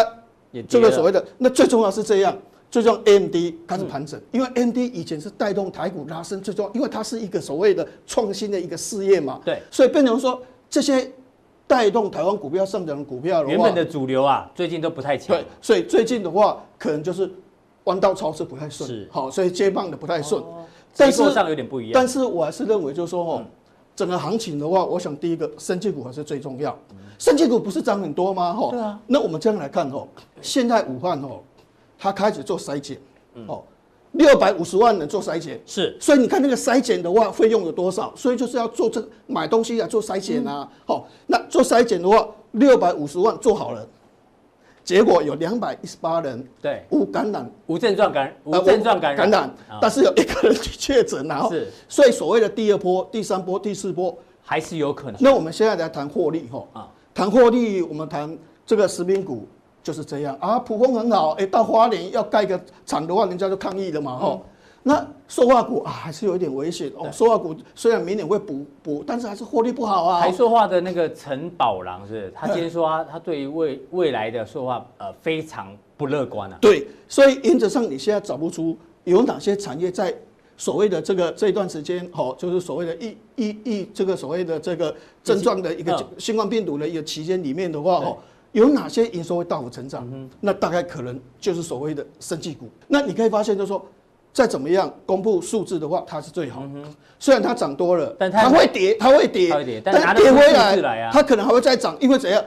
[0.69, 2.37] 这个所谓的，那最重要是这样，
[2.71, 3.37] 最重要 AMD
[3.67, 9.41] 开始盘整，因为 AMD 以前是带动台股拉升，最重要，因为它是一个所谓的创新的一个事业嘛。
[9.45, 11.11] 对，所以变成说这些。
[11.67, 15.35] 带动台湾股票上涨的股票的话，原本的主流啊，最近都不太强。
[15.35, 17.29] 对，所以最近的话，可能就是
[17.85, 18.89] 弯道超车不太顺。
[18.89, 20.43] 是，好，所以接棒的不太顺。
[20.97, 21.93] 但是上有点不一样。
[21.95, 23.43] 但是我还是认为，就是说哦，
[23.97, 26.77] 整个行情的话，我想第一个，生技股还是最重要。
[27.19, 28.53] 生技股不是涨很多吗？
[28.53, 29.01] 哈，对啊。
[29.07, 30.07] 那我们这样来看哦，
[30.41, 31.41] 现在武汉哦，
[31.99, 32.99] 它开始做筛检，
[33.47, 33.63] 哦。
[34.13, 38.13] 六百五十万人做筛检，是，所以你看那个筛检的话，费用有多少？
[38.15, 40.71] 所以就是要做这买东西啊做筛检啊。
[40.87, 43.85] 好、嗯，那做筛检的话，六百五十万做好了，
[44.85, 46.85] 结果有两百一十八人对。
[46.91, 55.17] 无感染，无症状感无症状感染，感染，但是有一个人确诊，然后是，所以所谓的第二波、第三波、第四波还是有可能。
[55.21, 59.49] 那我们现在来谈获利哈，啊，谈获利，我们谈这个食品股。
[59.83, 60.35] 就是这样。
[60.41, 64.41] 啊，普丰很好，哎、欸，到花莲要盖个厂的话，人家就抗议了嘛，哈、嗯。
[64.87, 67.11] 那塑化股啊，还是有一点危险哦。
[67.11, 70.21] 塑化股虽然明年会补补，但是还是获利不好啊。
[70.21, 76.59] 台塑化的那个陈宝郎是，他今天说他他对于未未来的塑化呃非常不乐观啊。
[76.61, 80.15] 对，所以原则上你现在找不出有哪些产业在
[80.59, 88.19] 所谓的这个这一段时间，哦，就是所谓的疫疫疫这个所谓的这个症状的一个新冠病毒的一个期间里面的话，哦。
[88.53, 90.09] 有哪些营收会大幅成长？
[90.41, 92.69] 那大概可能就是所谓的生技股。
[92.87, 93.85] 那你可以发现，就是说
[94.35, 96.65] 再怎么样公布数字的话，它是最好。
[97.21, 102.45] 虽然它涨多了，但它会跌，它会跌，但跌回来，它可能还会再涨，因为怎样？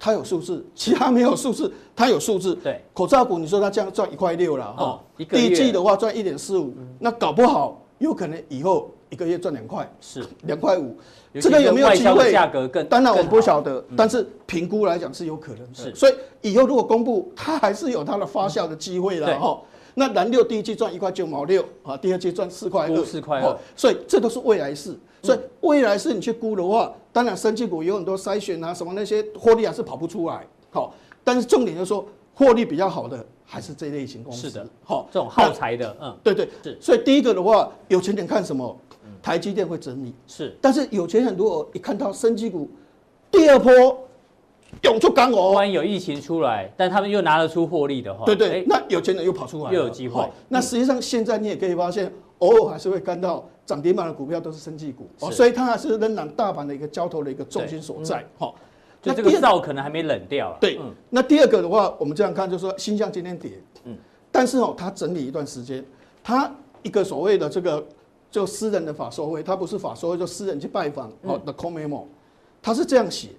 [0.00, 2.54] 它有数字，其他没有数字，它有数字。
[2.56, 10.96] 对，口罩股，你说它这样赚一块六了哈，第一季的话赚一点四五，那搞不好有可能以后一个月赚两块，是两块五。
[11.40, 12.30] 这个有没有机会？
[12.32, 15.74] 价格更当然我不晓得，但是评估来讲是有可能的。
[15.74, 19.60] 是，所以以后如果公布，它还是有它的发酵的机会的哈。
[19.98, 23.58] 那蓝六第一季赚一块九毛六啊，第二季赚四块二，四块二。
[23.76, 24.96] 所以这都是未来式。
[25.22, 30.46] 所以未来式你去估的话，当然生技股有很多筛选啊，什么那些获利还是跑不出来。
[30.70, 34.48] 好，但是重点就是说获利比较好的还是这类型公司。
[34.48, 36.78] 是的，好，这种耗材的，嗯，对对是。
[36.80, 38.74] 所以第一个的话，有钱人看什么？
[39.20, 42.70] 台积电会整理是，但是有钱人如果一看到生技股
[43.32, 43.72] 第二波
[44.82, 50.22] 涌出钢哦，万一有疫情出来，但他们又拿得出获利的话，对对，那有钱人又跑出来，又有机会。
[50.48, 58.24] 那实际上现在你也可以发现，偶尔还是会看到涨停板的股票都是生技股，所以它还是仍然大盘的一个交投的一个重心所在。
[58.38, 58.52] 哈，
[59.02, 60.56] 那这个灶可能还没冷掉。
[60.60, 60.78] 对，
[61.10, 63.52] 那第二个的话，我们这样看就是说，新向今天跌，
[63.84, 63.96] 嗯，
[64.30, 65.84] 但是哦，它整理一段时间，
[66.22, 66.50] 它
[66.82, 67.84] 一个所谓的这个。
[68.30, 72.02] 就私人的法说会，他不是法说会，就私人去拜访哦的 call memo，
[72.60, 73.30] 他是这样写，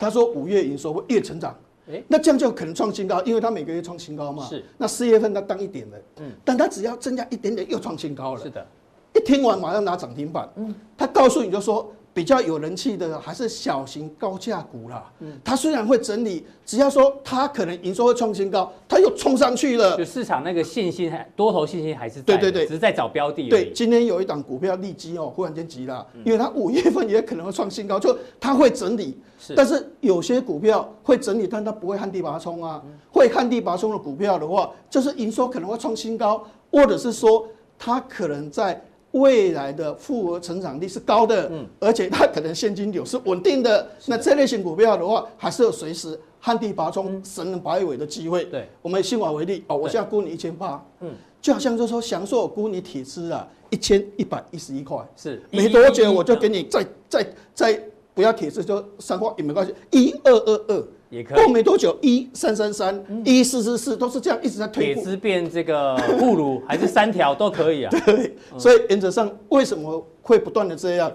[0.00, 1.54] 他说五月营收会月成长，
[1.88, 4.46] 哎，那这样就可能创新高，因为他每个月创新高嘛。
[4.46, 4.64] 是。
[4.78, 8.40] 那四月份他当一点了，嗯，但他只要增加一点点又创新高了。
[8.40, 8.66] 是的。
[9.12, 15.10] 一听完马上拿涨停板，嗯，他告诉你就说，别比较有人气的还是小型高价股啦。
[15.20, 19.96] 嗯，它虽然会整理，只要说它可能营收会创新高，它又冲上去了。
[19.96, 23.48] 就市场那个信心还多头信心还是在，对对对，只是在找标的。
[23.48, 29.18] 对，今天有一档股票利基哦，忽然间急了，因为它五月份也可能会创新高，就它会整理。
[29.38, 32.82] 是，但是有些股票会整理，但它不会旱地拔葱啊。
[33.10, 38.78] 会旱地拔葱的股票的话，就是营收可能会创新高，或者是说它可能在。
[39.12, 43.88] 未来的复合成长率是高的，嗯，而且它可能现金流是稳定的。
[44.06, 48.44] 那这类型股票的话，还是有随时旱地拔葱、神人摆尾的机会。
[48.44, 57.82] 对，我们以信驊为例，哦，我现在估你一千八，嗯，就好像就是说祥硕估你铁资啊，一千一百一十一块，是，没多久我就给你再再再
[58.14, 60.88] 不要铁资就三块也没关系，一二二二。
[61.10, 64.94] 也可以过没多久，一三三三，一四四四，都是这样一直在推。
[64.94, 67.90] 铁丝变这个护乳， 还是三条都可以啊。
[68.06, 71.10] 对，所以原则上为什么会不断的这样？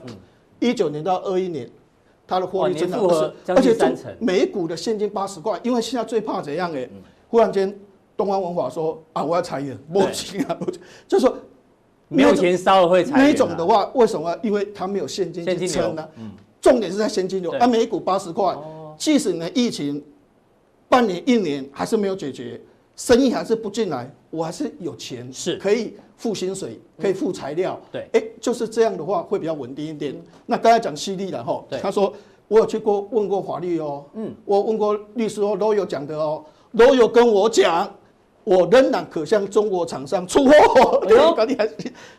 [0.59, 1.69] 一九年到二一年，
[2.27, 3.73] 它的获利增长是，而且
[4.19, 6.73] 每股的现金八十块，因为现在最怕怎样？
[6.75, 6.89] 哎，
[7.29, 7.73] 忽然间
[8.17, 10.57] 东方文化说啊，我要裁员，不行啊，
[11.07, 11.37] 就说
[12.09, 13.25] 没有钱烧了会裁员。
[13.25, 14.37] 那一种的话，为什么？
[14.43, 16.05] 因为它没有现金去撑呢？
[16.59, 18.53] 重点是在现金流，啊，每股八十块。
[18.97, 20.03] 即使呢疫情
[20.87, 22.59] 半年一年还是没有解决，
[22.95, 27.79] 生意还是不进来，我还是有钱，是可以付薪水，可以付材料。
[27.91, 30.15] 对，哎，就是这样的话会比较稳定一点。
[30.45, 32.13] 那刚才讲犀利了哈，他说
[32.47, 36.43] 我有去过问过法律哦，嗯，我问过律师哦，都有讲的哦，
[36.77, 37.91] 都有跟我讲。
[38.45, 41.05] 我仍然可向中国厂商出货。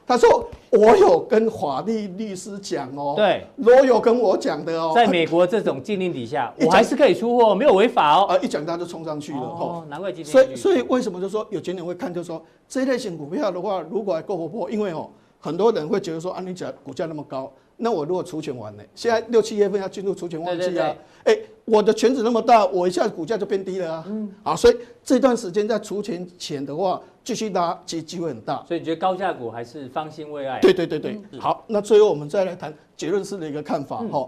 [0.06, 8.24] 他说我有跟法律律师讲哦，对，罗有跟我讲的哦，在美国这种禁令底下， 我还是可以出货，没有违法哦。
[8.26, 10.30] 啊，一讲他就冲上去了哦，难怪今天。
[10.30, 15.08] 所以，所以为什么就说有钱人会看，就说这类型股票的话，如果还够活泼，因为哦，
[15.40, 17.50] 很多人会觉得说，啊，你讲股价那么高。
[17.78, 24.04] 那我如果除权完了，现在六七月份要进入除权旺季啊，哎，我的权值那么大，我一下子股价就变低了啊。
[24.06, 28.64] 嗯，好，所以这段时间在除权前的话，继续拉，其实机会很大。
[28.68, 30.60] 所以你觉得高价股还是方兴未艾？
[30.60, 31.20] 对对对对。
[31.40, 34.24] 好，那最后我们再来谈结论式的一个看法哈。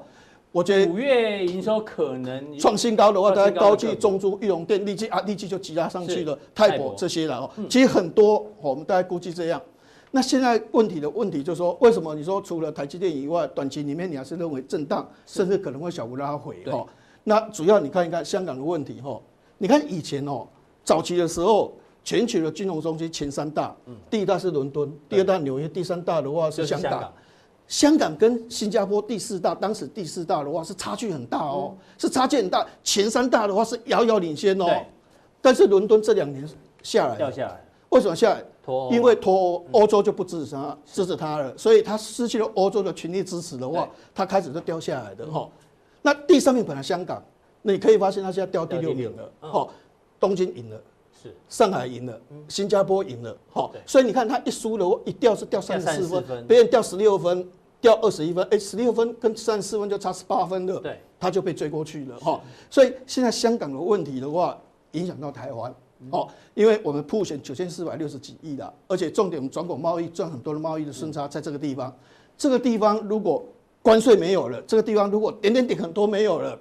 [0.50, 7.50] 我觉得五月营收可能创新高的话，大概高技、中珠、玉龙电、力积啊，力积就挤压上去了，泰博这些了哦。
[7.70, 9.62] 其实很多，我们大概估计这样。
[10.10, 16.84] 那现在问题的问题就是说，为什么你说除了台积电以外，短期里面你还是认为震荡，甚至可能会小幅拉回哈？
[17.28, 19.20] 那主要你看一看香港的问题哈，
[19.58, 20.46] 你看以前哦，
[20.82, 23.76] 早期的时候，全球的金融中心前三大，
[24.08, 27.12] 第一大是伦敦，第二大纽约，第三大的话是香港。
[27.68, 28.16] 香港。
[28.16, 32.66] 跟新加坡第四大，当时第四大的话是差距很大哦，是差距很大。
[32.82, 34.64] 前三大的话是遥遥领先哦，
[35.42, 36.48] 但是伦敦这两年
[36.82, 38.42] 下来掉下来，为什么下来？
[38.90, 45.46] 因为脱欧，欧洲就不支持他，支持他了，所以他失去了欧洲的全力支持的话，他开始就掉下来的哈。
[46.08, 47.22] 那第三名本来香港，
[47.60, 49.68] 那你可以发现他现在掉第六名了，哈，
[50.18, 50.80] 东京赢了，
[51.22, 51.34] 是。
[51.50, 52.18] 上海赢了，
[52.48, 57.46] 新加坡赢了，哈，所以你看他一输了，一掉是掉三十四分，别人掉十六分，
[57.78, 62.40] 掉二十一分，哎，十六分跟三十四分就差十八分了，对，他就被追过去了，哈。
[62.70, 64.58] 所以现在香港的问题的话，
[64.92, 65.74] 影响到台湾。
[66.10, 71.94] 哦，因为我们普选九千四百六十几亿的，而且重点我们转口贸易赚很多的贸易的顺差，在这个地方，
[72.38, 73.44] 这个地方如果
[73.88, 76.60] 关税没有了，这个地方如果点点点很多没有了，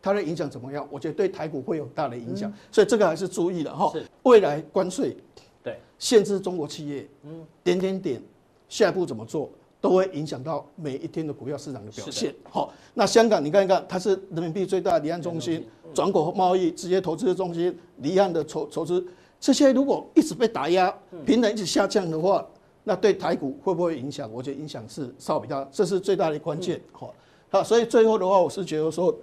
[0.00, 0.88] 它的影响怎么样？
[0.90, 3.92] 我觉得对台股会有大的影响，所以这个还是注意的哈。
[4.22, 5.14] 未来关税
[5.62, 8.22] 对限制中国企业，嗯，点点点，
[8.70, 9.50] 下一步怎么做？
[9.82, 12.34] 都会影响到每一天的股票市场的表现。
[12.48, 19.04] 好，那香港你看一看，它是人民币最大的离岸中心，转口贸易、直接投资的中心，离岸的筹筹资，
[19.38, 20.90] 这些如果一直被打压，
[21.26, 22.46] 平等一直下降的话，
[22.84, 24.30] 那对台股会不会影响？
[24.32, 26.80] 我觉得影响是稍比较，这是最大的关键。
[26.92, 27.14] 好，
[27.50, 29.14] 好，所以最后的话，我是觉得说，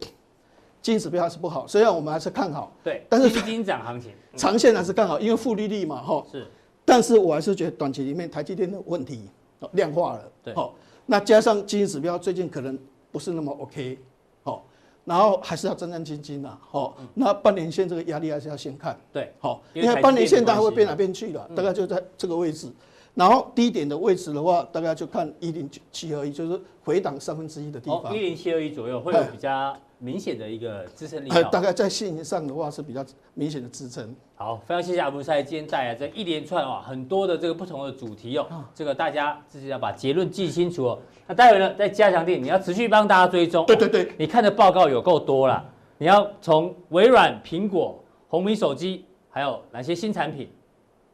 [0.81, 6.47] 金指标还是不好，虽然我们还是看好，对，但是金涨行情，长线还是看好，因为负利率嘛，哈，是，
[6.85, 9.29] 但是我还是觉得短期里面台积电的问题。
[9.73, 10.73] 量化了，对，好，
[11.05, 12.79] 那加上经济指标最近可能
[13.11, 13.99] 不是那么 OK，
[14.41, 14.65] 好，
[15.03, 22.71] 然后还是要战战兢兢的，好，那半年线这个压力还是要先看，对，好，因为半年线它会变来变去的，大概就在这个位置，
[23.15, 34.15] 然后低点的位置的话，大概就看一零七二一，就是回档三分之一的地方，一零七二一左右会有比较明显的一个支撑力，大概在线型上的话是比较明显的支撑。
[34.35, 40.99] 好，非常谢谢阿布赛今天带来这一连串啊很多的这个不同的主题哦，这个大家自己要把结论记清楚哦。
[41.27, 43.65] 那待会呢，在加强店你要持续帮大家追踪。
[43.65, 45.65] 对对对，你看的报告有够多了，
[45.97, 50.49] 你要从微软、苹果、红米手机，还有哪些新产品，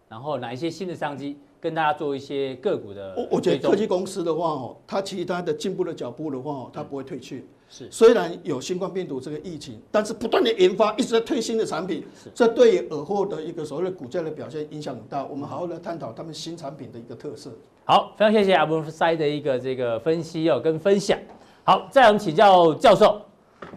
[0.07, 1.39] 然后哪一些新的商机。
[1.65, 3.15] 跟大家做一些个股的。
[3.17, 7.41] 我我觉得科技公司的话哦，它其他的进步的脚步的话哦，它不会退却。
[7.67, 12.05] 是，虽然有新冠病毒这个疫情，但是不断的研发，一直在推新的产品。
[12.23, 15.25] 是，这对于尔后的一个所谓的股价的表现影响很大。
[15.25, 17.51] 我们好好来探讨他们新产品的一个特色。
[17.83, 21.17] 好，非常谢谢阿文塞的一个这个分析哦跟分享。
[21.63, 23.19] 好，再来我们请教教授，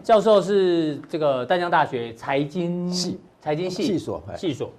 [0.03, 4.69] 教授是这个淡江大学财经系财经系系所系所。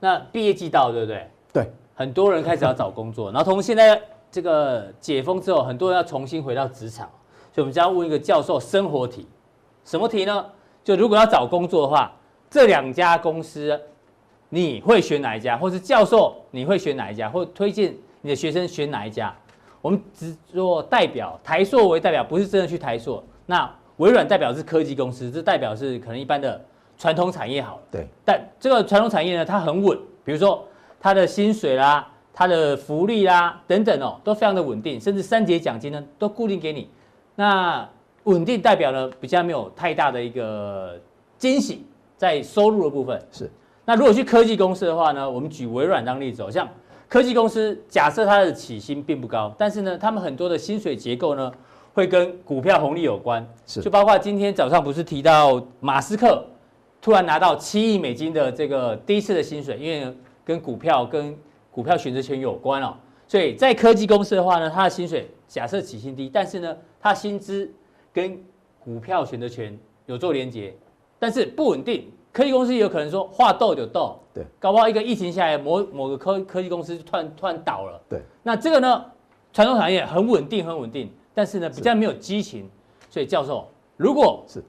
[0.00, 1.28] 那毕业季到，对不对？
[1.52, 7.10] 对，很多人开始要找工作，然后从现在这个解封之后，很多人要重新回到职场。
[7.52, 9.26] 所以我们将要问一个教授生活题，
[9.82, 10.44] 什么题呢？
[10.84, 12.12] 就如果要找工作的话，
[12.50, 13.80] 这两家公司
[14.50, 15.56] 你会选哪一家？
[15.56, 17.30] 或是教授你会选哪一家？
[17.30, 19.34] 或推荐你的学生选哪一家？
[19.80, 23.24] 我们只做代表，台硕为代表，不是真的去台硕。
[23.46, 26.62] 那微软代表是科技公司，这代表是可能一般的
[26.98, 27.82] 传统产业好了。
[27.90, 28.06] 对。
[28.22, 30.62] 但这个传统产业呢，它很稳，比如说
[31.00, 36.88] 它的薪水啦、它的福利啦等等哦，都非常的稳定，甚至三节奖金呢都固定给你。
[37.34, 37.88] 那
[38.24, 40.98] 稳定代表呢，比较没有太大的一个
[41.38, 41.86] 惊喜
[42.16, 43.20] 在收入的部分。
[43.30, 43.50] 是。
[43.84, 46.68] 那如果去科技公司的话呢，我们举微软当例子，像
[47.08, 51.52] 科技公司，假设它的起薪并不高，但是呢，他们很多的薪水结构呢，
[51.94, 53.46] 会跟股票红利有关。
[53.64, 53.80] 是。
[53.80, 56.44] 就包括今天早上不是提到马斯克
[57.00, 60.12] 突然拿到七亿美金的这个第一次的薪水，因为
[60.46, 61.36] 跟股票跟
[61.70, 62.96] 股票选择权有关哦。
[63.28, 67.70] 所以在科技公司的话呢，他的薪水假设起薪低，但是呢，他薪资
[68.12, 68.40] 跟
[68.78, 69.76] 股票选择权
[70.06, 70.74] 有做连结，
[71.18, 72.10] 但是不稳定。
[72.32, 78.20] 科技公司有可能说画豆就豆，对，搞不好一个疫情下来，某某个科科技公司突然突然倒了，对。
[78.42, 79.04] 那这个呢，
[79.54, 82.68] 传统产业很稳定很稳定，但是呢比较没有激情。
[83.08, 83.66] 所以教授，
[83.96, 84.62] 如果是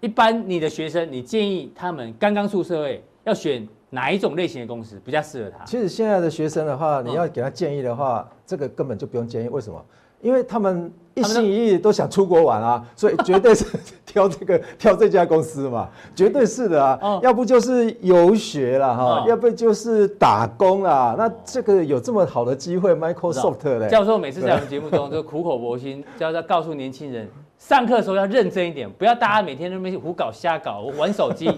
[0.00, 5.64] 一般你的学生，你建议他们刚刚出社会要选哪一种类型的公司比较适合他？
[5.64, 9.48] 其实现在的学生的话，你要给他建议的话，嗯、这个根本就不用建议。
[9.48, 9.82] 为什么？
[10.22, 13.64] 因为他们一心一意都想出国玩啊，所以绝对是
[14.04, 16.98] 挑这个挑这家公司嘛，绝对是的啊。
[17.22, 21.14] 要不就是游学了哈，要不就是打工啊。
[21.16, 23.88] 那这个有这么好的机会，Microsoft 嘞。
[23.88, 27.28] 教授每次在我们节目中就苦口婆心， 就要告诉年轻人，
[27.58, 31.48] 上课的时候要认真一点，不要大家每天都那边胡搞瞎搞玩手机。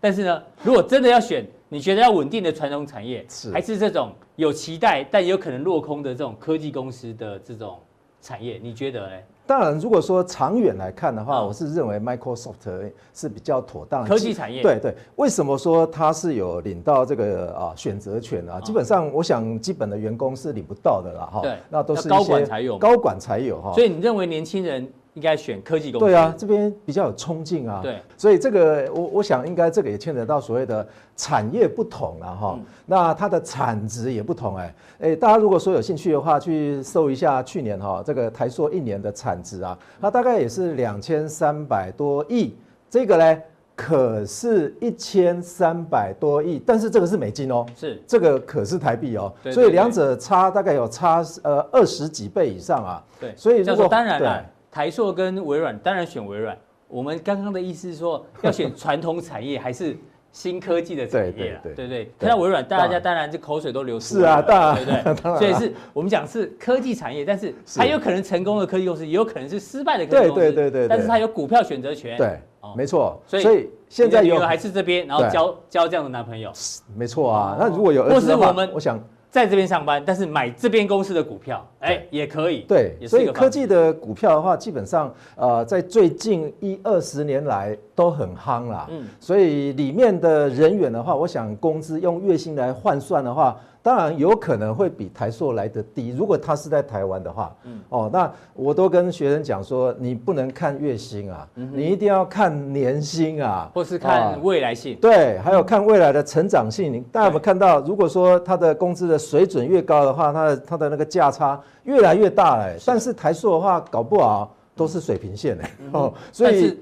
[0.00, 7.78] 但是呢，如果真的要选，你觉得要稳定的传统产业，是还是这种有期待但有可能落空的这种科技公司的这种
[8.20, 8.60] 产业？
[8.62, 9.16] 你觉得呢？
[9.48, 14.60] 当然，如果说长远来看的话，我是认为 Microsoft 是比较妥当的科技产业。
[14.60, 18.60] 对对，为什么说它是有领到这个啊选择权啊？
[18.60, 21.40] 基本上，我想基本的员工是领不到的啦哈。
[21.42, 23.72] 对，那都是高管才有，高管才有哈。
[23.72, 24.88] 所以你认为年轻人？
[25.16, 26.06] 应该选科技公司。
[26.06, 27.80] 对啊，这边比较有冲劲啊。
[27.82, 30.86] 对，所以这个我我想应该这个也牵扯到所谓的
[31.16, 32.58] 产业不同了哈。
[32.84, 42.54] 那它的产值也不同哎哎，大家如果说有兴趣的话，去搜一下去年哈这个台塑一年的产值啊，它大概也是两千三百多亿。
[42.90, 43.42] 这个呢，
[43.74, 49.32] 可是一千三百多亿，但是这个是美金哦，是这个可是台币哦。
[49.50, 53.02] 所以两者差大概有差呃二十几倍以上啊。
[53.18, 54.44] 对，所以如果当然了。
[54.76, 56.54] 台硕跟微软当然选微软。
[56.86, 59.96] 我们刚刚的意思是说， 要选传统产业还是
[60.30, 61.32] 新科技的产业？
[61.32, 62.12] 对对对对对。
[62.18, 64.46] 看到微软，大家当然这口水都流出来了。
[64.46, 65.38] 是啊，对不对？
[65.38, 70.42] 所以是 我们讲是科技产业，但是它有可能成功的科技公司，也有可能是失败的科技公司。
[70.42, 70.88] 对对对对。
[70.88, 72.18] 但是它有股票选择权。
[72.18, 72.38] 对，
[72.76, 73.18] 没错。
[73.26, 76.52] 所以现在女儿还是这边，然后交交这样的男朋友。
[76.94, 79.02] 没错啊，那如果有儿子的话，我想。
[79.36, 82.60] 在这边上班，但是买这边公司的股票，哎、欸，也可以。
[82.66, 88.86] 对，所以科技的股票的话，基本上，呃，在最近一二十年来都很夯啦。
[88.88, 93.54] 嗯，所以里面的人员的话，我想工资用月薪来换算的话。
[93.86, 106.92] 当然有可能会比台塑来得低，如果他是在台湾的话，嗯，哦，那我都跟学生讲说，你不能看月薪啊，嗯、你一定要看年薪啊，或是看未来性，对，还有看未来的成长性。
[106.92, 116.76] 你大家有没有看到，如果说他的工资的水准越高的话，他的他的那个价差越来越大哎，但是台塑的话，搞不好都是水平线哎，哦，所以。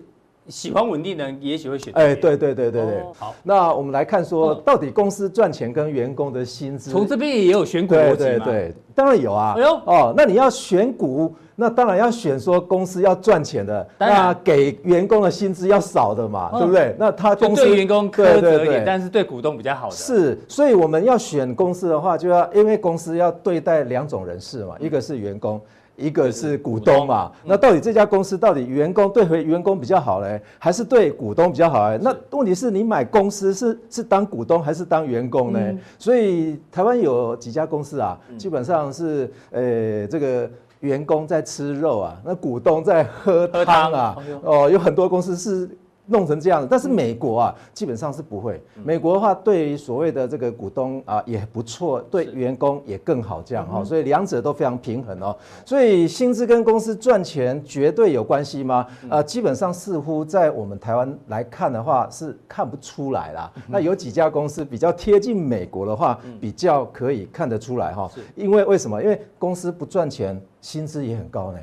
[0.49, 1.93] 喜欢稳定的人也许会选。
[1.95, 3.03] 哎，对对对对对。
[3.19, 8.17] 好，那我们来看说，到底公司赚钱跟员工的薪资，从这边也有选股逻辑吗？
[8.17, 9.55] 对对对，当然有啊。
[9.57, 16.95] 哎呦，哦，那你要选股，那当然要选说公司要赚钱的，那给员工的薪资要少的嘛，对不对？
[16.99, 19.95] 那他公司对员工苛责一点，但是对股东比较好的。
[19.95, 25.61] 是，所以我们要选公司的话，就要因为公司要对待两种人士嘛，一个是员工。
[25.97, 31.99] 一个是股东嘛，那到底这家公司到底员工对回员工比较好嘞，还是对股东比较好嘞？
[32.03, 35.61] 那问题是你买公司是是当股东还是当员工呢？
[35.99, 45.69] 所以台湾有几家公司啊，基本上是呃这个员工在吃肉啊，那股东在喝汤啊，哦，有很多公司是。
[46.07, 48.63] 弄成这样，但是美国啊，基本上是不会。
[48.85, 53.83] 美国的话，对于所谓的这个股东啊，也不错，对员工也更好，这样哈。
[53.83, 55.37] 所以两者都非常平衡哦。
[55.65, 58.87] 所以薪资跟公司赚钱绝对有关系吗？
[59.09, 63.51] 啊，基本上似乎在我们台湾来看的话，是看不出来啦。
[63.67, 68.11] 那有几家公司比较贴近美国的话，比较可以看得出来哈。
[68.35, 69.03] 因为为什么？
[69.03, 71.59] 因为公司不赚钱，薪资也很高呢。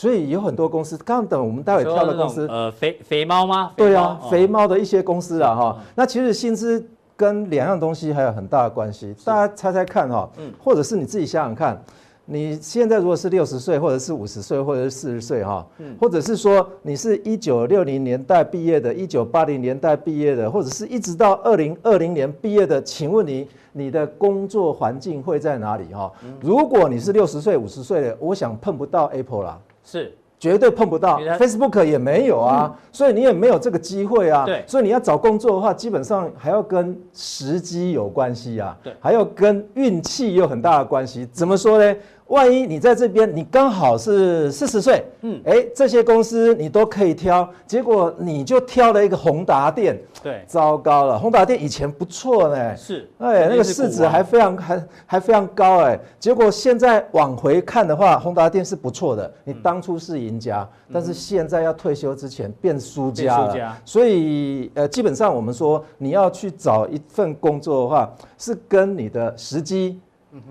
[0.00, 3.70] 所以有很多公司，刚等我们待会挑的公司，呃，肥肥猫吗？
[3.76, 5.78] 对啊，肥猫的一些公司啊，哈。
[5.94, 6.82] 那其实薪资
[7.14, 9.14] 跟两样东西还有很大的关系。
[9.26, 11.78] 大家猜猜看哈，嗯，或者是你自己想想看，
[12.24, 26.10] 你现在如果是六十岁，或者是五十岁，或者是四十岁哈，嗯，或者是说你是一九六零年代毕业的，一九八零年代毕业的，或者是一直到二零二零年毕业的，请问你你的工作环境会在哪里哈？
[26.40, 29.58] 如果你是六十岁、五十岁的，我想碰不到 Apple 啦。
[29.90, 34.46] 是绝对碰不到，Facebook 也没有啊，所以你也没有这个机会啊。
[34.46, 41.26] 对，所以你要找工作的话，基本上还要跟时机有关系啊，对，还要跟运气有很大的关系。
[41.32, 41.96] 怎么说呢？
[42.30, 68.08] 万一你在这边，你刚好是四十岁，嗯，哎，这些公司你都可以挑，结果你就挑了一个宏达电，对，糟糕了，宏达电以前不错呢，是，哎，那个市值还非常还还非常高哎，结果现在往回看的话，宏达电是不错的，你当初是赢家，但是现在要退休之前变输家了，所以呃，基本上我们说你要去找一份工作的话，
[68.38, 70.00] 是跟你的时机、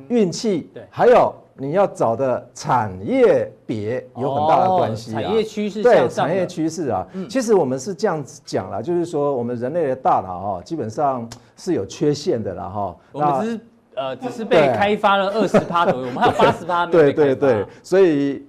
[0.07, 1.33] 运气，对，还有。
[1.61, 12.95] 你要找的产业别有很大的关系啊，产业趋势对产业趋势啊，其实我们是这样子讲啦，就是说我们人类的大脑哈，基本上是有缺陷的啦哈。
[13.11, 13.59] 我们只是
[13.93, 17.11] 呃，只是被开发了二十趴左右，我们还有八十趴没有被。
[17.11, 18.41] 对对对，所以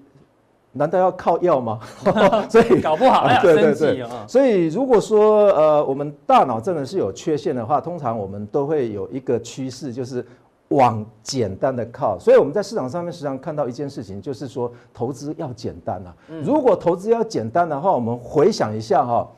[0.71, 1.81] 难道要靠药吗？
[2.49, 4.25] 所以 搞不好要升级啊。
[4.29, 10.25] 所以如果说呃，我们大脑真的是有缺陷的话，通常我们都会有一个趋势，就是。
[10.71, 16.15] 往简单的靠，所以我们在市场上面时常看到一件事情，就是说投资要简单啊。
[16.45, 19.29] 如果投资要简单的话，我们回想一下哈，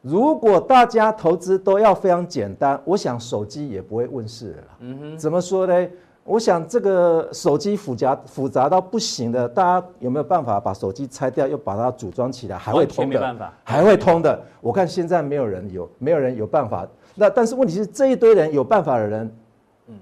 [0.00, 4.64] 如果大家投资都要非常简单，我想手机也不会问世了。
[4.78, 5.88] 嗯哼，怎么说呢？
[6.22, 13.52] 我想这个手机复杂复杂到不行的，大家有没有办法把手机拆掉又把它组装起来还会通的？
[13.64, 14.40] 还会通的。
[14.60, 16.86] 我看现在没有人有，没有人有办法。
[17.16, 19.28] 那但是问题是这一堆人有办法的人。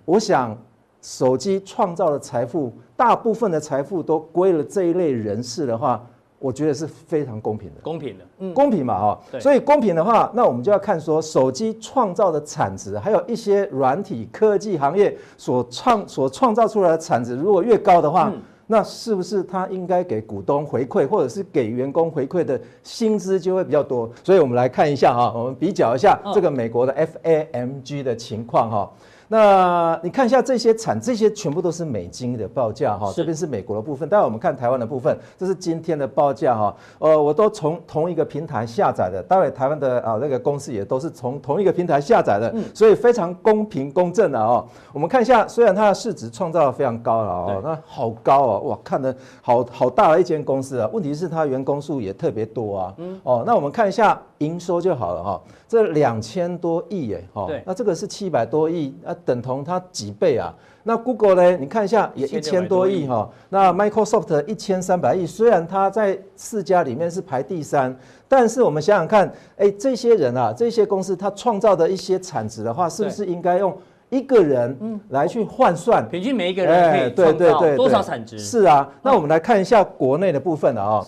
[0.05, 0.57] 我想，
[1.01, 6.05] 手机创造的财富，大部分的财富都归了这一类人士的话，
[6.39, 7.81] 我觉得是非常公平的。
[7.83, 9.21] 公平的，嗯，公平嘛，哈。
[9.41, 18.33] 所以公平的话，那我们就要看说，手机创造的产值，还有一些软体科技行业所创所创造出来的产值，如果越高的话，
[18.67, 24.11] 那是不是他应该给股东回馈，或者是给员工回馈的薪资就会比较多？
[24.23, 28.91] 所以我们来看一下哈，我们比较一下这个美国的 FAMG 的情况哈。
[29.29, 34.09] 那你看一下这些产，这些全部都是美金的报价哈，这边是美国的部分。
[34.09, 36.75] 待会我们看台湾的部分，这是今天的报价哈。
[36.99, 44.67] 呃，我都从同一个平台下载的，待会台湾的啊那个公司也都是从同一个平台下载的，所以非常公平公正的哦。
[44.95, 50.89] 我们看一下，虽然它的市值创造的非常高了哦，那好高哦，哇，看的好好大的一间公司啊。
[50.91, 52.95] 问题是它员工数也特别多啊。
[53.25, 55.43] 哦，那我们看一下营收就好了哈。
[55.69, 60.55] 这两千多亿耶，哈，那这个是七百多亿，那等同它几倍啊？
[60.85, 61.57] 那 Google 呢？
[61.59, 63.29] 你看一下，也一千多亿哈。
[63.51, 67.95] 那 Microsoft 一千三百亿，虽然它在四家里面是排第三，
[68.27, 73.77] 但是我们想想看，哎，这些人啊，这些公司它创造的一些产值的话，是不是应该用
[74.09, 76.09] 一个人来去换算？
[76.09, 78.39] 平均每一个人可以创造多少产值？
[78.39, 81.07] 是啊，那我们来看一下国内的部分了啊。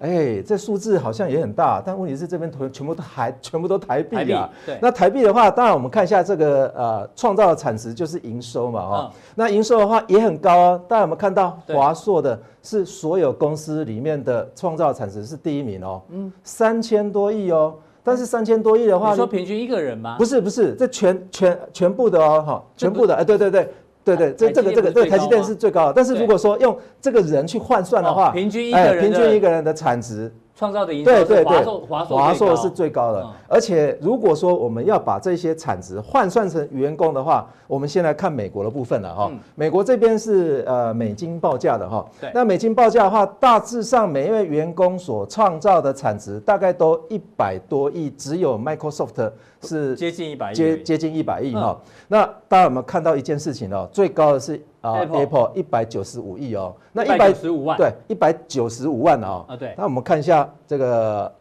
[0.00, 4.48] 哎，这数字好像也很大，但问题是这边全全部都还全部都台币啊。
[4.64, 9.12] 对，那台币的话，当然我们看一下这个呃创造的产值就是营收嘛，哈。
[9.34, 17.74] 那营收的话也很高啊，大家有没有看到华硕的是所有公司里面的创造产值是第一名哦，嗯，三千多亿哦。
[18.02, 20.16] 但是三千多亿的话，你说平均一个人吗？
[20.18, 23.70] 不是不是，这全全全部的哦，哈，全部的，哎，对对对。
[24.04, 30.32] 对对，这这个这个这个台积电是最高的，但是如果说用这个人去换算的话，平均一个人平均一个人的产值。
[30.60, 33.26] 创造的营收对对对，华硕是最高的。
[33.48, 39.32] 而且如果说我们要把这些产值换算成员工的话，我们先来看美国的部分了哈。
[39.54, 42.06] 美国这边是呃美金报价的哈。
[42.34, 49.32] 那美金报价的话，大致上每一位员工所创造的产值大概都一百多亿，只有 Microsoft
[49.62, 51.80] 是接近一百亿，接接近一百亿哈。
[52.06, 53.88] 那大家有没有看到一件事情哦？
[53.90, 54.62] 最高的是。
[54.80, 55.52] 啊，Apple。
[55.54, 59.44] 一百九十五亿哦，那一百九十五万，对，一百九十五万哦。
[59.48, 59.74] 啊，对。
[59.76, 61.32] 那我们看一下这个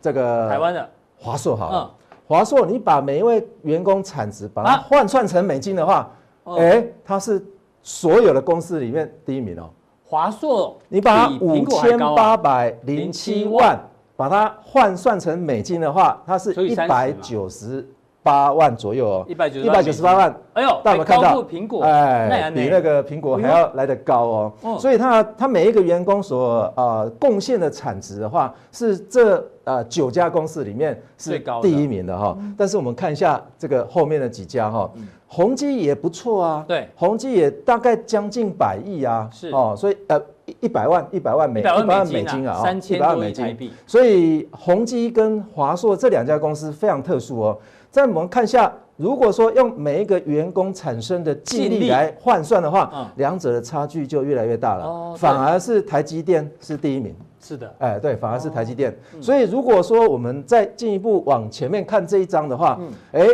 [0.00, 0.88] 这个台湾的。
[1.18, 1.90] 华硕好了，
[2.28, 6.10] 华硕，你把每一位员工产值把它换算成美金的话，
[6.44, 7.42] 哎，它是
[7.82, 9.70] 所有的公司里面第一名哦。
[10.04, 13.80] 华硕，你把它五千八百零七万
[14.14, 17.88] 把它换算成美金的话，它是一百九十。
[18.26, 21.40] 八万左右哦，一百九一百九十八万，哎呦，大家看到？
[21.44, 24.52] 苹果，哎，比那个苹果还要来得高哦。
[24.80, 32.36] 所以它它每一个员工所呃贡献的产值的话，是这呃九家公司里面是第一名的哈。
[32.58, 34.90] 但是我们看一下这个后面的几家哈，
[35.28, 39.50] 宏基也不错啊，对，宏基也大概将近百亿啊，是。
[39.50, 40.20] 哦，所以呃
[40.60, 43.70] 一百万一百万美一百万美金啊，三千多美金。
[43.86, 47.58] 所以宏基跟华硕这两家公司非常特殊哦。
[47.96, 55.14] 再我们看一下，如果说用每一个员工产生的净利来换算的话，两者的差距就越来越大了。
[55.16, 57.16] 反而是台积电是第一名。
[57.40, 58.94] 是的，哎，对，反而是台积电。
[59.18, 62.78] 所以如果说我们再进一步往前面看这一张的话，
[63.12, 63.26] 哎，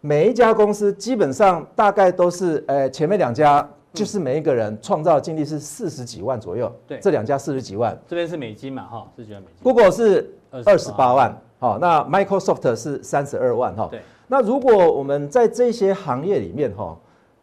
[0.00, 6.72] 每一家公司基本上大概都是，哎，前面两家就是每一个人创造的净利是四十几万左右。
[6.88, 7.96] 对，这两家四十几万。
[8.08, 9.62] 这边是美金嘛，哈，四十几万美金。
[9.62, 10.28] Google 是
[10.64, 11.40] 二十八万。
[11.58, 13.88] 好，那 Microsoft 是三十二万哈。
[13.90, 14.00] 对。
[14.28, 16.96] 那如果我们在这些行业里面哈，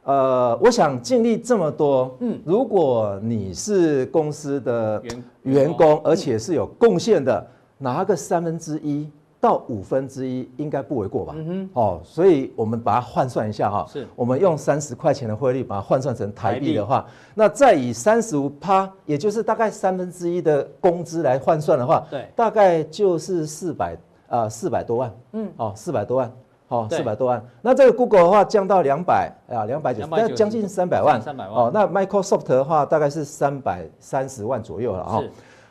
[0.04, 5.02] 呃，我想尽力这么多，嗯，如果你是公司的
[5.42, 7.46] 员工，而且是有贡献的，
[7.80, 9.10] 拿个三分之一
[9.46, 11.34] 到五分之一，应该不为过吧？
[11.36, 11.70] 嗯哼。
[11.74, 13.86] 哦，所以我们把它换算一下哈。
[13.88, 14.08] 是。
[14.16, 23.96] 我们用三十块钱的汇率把它换算成台币的话，那再以三十五趴，也就是大概三分之一的工资来换算的话，对，大概就是四百。
[24.28, 26.30] 啊，四百多万，嗯，哦，四百多万，
[26.68, 27.42] 好，四百多万。
[27.62, 31.56] 那这个 Google 的话降到两百啊，两百九，那将近三百万，三百万。
[31.56, 35.24] 哦，那 Microsoft 的话大概是三百三十万左右了哈。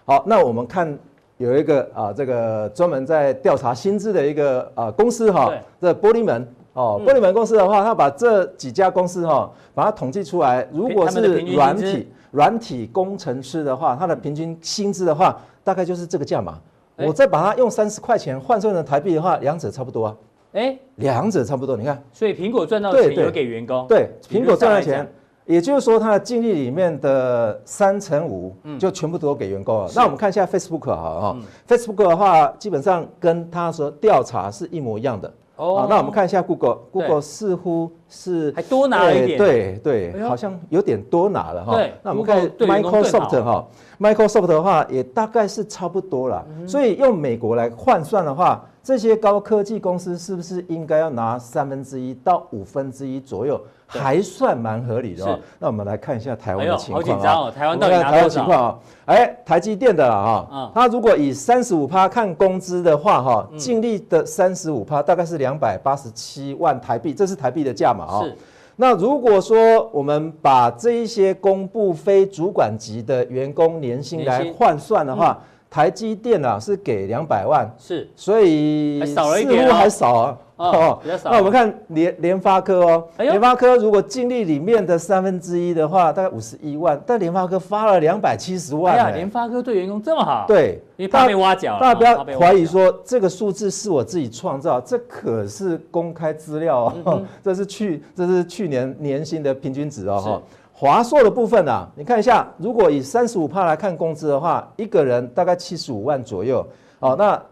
[0.04, 0.96] 好，那我们看
[1.38, 16.58] 有一个啊，这个专门在调查薪资的一个啊公司哈，这玻璃门哦，玻璃门公司的话，他把这几家公司哈，把它统计出来，如果是软体软体工程师的话，它的平均薪资的话，大概就是这个价码。
[16.96, 20.16] 我再把它用三十块钱换算成台币的话，两者差不多啊。
[20.52, 22.00] 哎，两者差不多，你看。
[22.12, 23.84] 所以苹果赚到钱有给员工。
[23.88, 25.04] 对，苹果赚到钱，
[25.46, 29.90] 也就是说它的净利里面的三成五就全部都给员工了。
[29.94, 31.36] 那我们看一下 Facebook 好哈
[31.68, 35.32] ，Facebook 的话基本上跟他说调查是一模一样的。
[35.56, 41.78] 哦，那我们看一下 Google，Google 似乎是还多拿了一点，对对，好像有点多拿了哈。
[42.02, 43.64] 那我们看 Microsoft 哈
[44.00, 46.44] ，Microsoft 的话也大概是差不多了。
[46.66, 53.20] 所以用美国来换算的话，这些高科技公司是不是应该要拿三分之一到五分之一？
[53.20, 53.60] 左右？
[53.86, 55.38] 还算蛮合理的哦。
[55.58, 57.06] 那我们来看一下台湾的情况啊。
[57.06, 58.14] 好紧张哦，台湾到底拿多少？
[58.14, 68.22] 台湾情况啊，哎，台积电的啦哈，它如果以三十五趴看工资的话哈，净利的三十五趴大概是两百八十七万台币，这是台币的价码啊。
[68.22, 68.36] 是。
[68.76, 75.38] 那如果说我们把这一些公布非主管级的员工年薪来换算的话，
[75.70, 80.38] 台积电啊是给两百万，是，所以似乎还少啊。
[80.56, 81.00] 哦。
[81.24, 88.94] 那我们看联联发科哦，联发科如果净利里面的三分之一的话，大概五十一万，但联发科发了两百七十万。
[88.94, 90.44] 哎呀，联发科对员工这么好。
[90.46, 91.78] 对，因为怕被挖角。
[91.80, 97.22] 大家不要怀疑说这个数字是我自己创造，这可是公开资料哦。
[97.42, 100.18] 这是去这是去年年薪的平均值哦。
[100.18, 100.42] 哈，
[100.72, 106.64] 华硕的部分啊，你看一下，如果以三十五帕来看工资的话，一个人大概七十五万左右。
[107.00, 107.42] 哦，那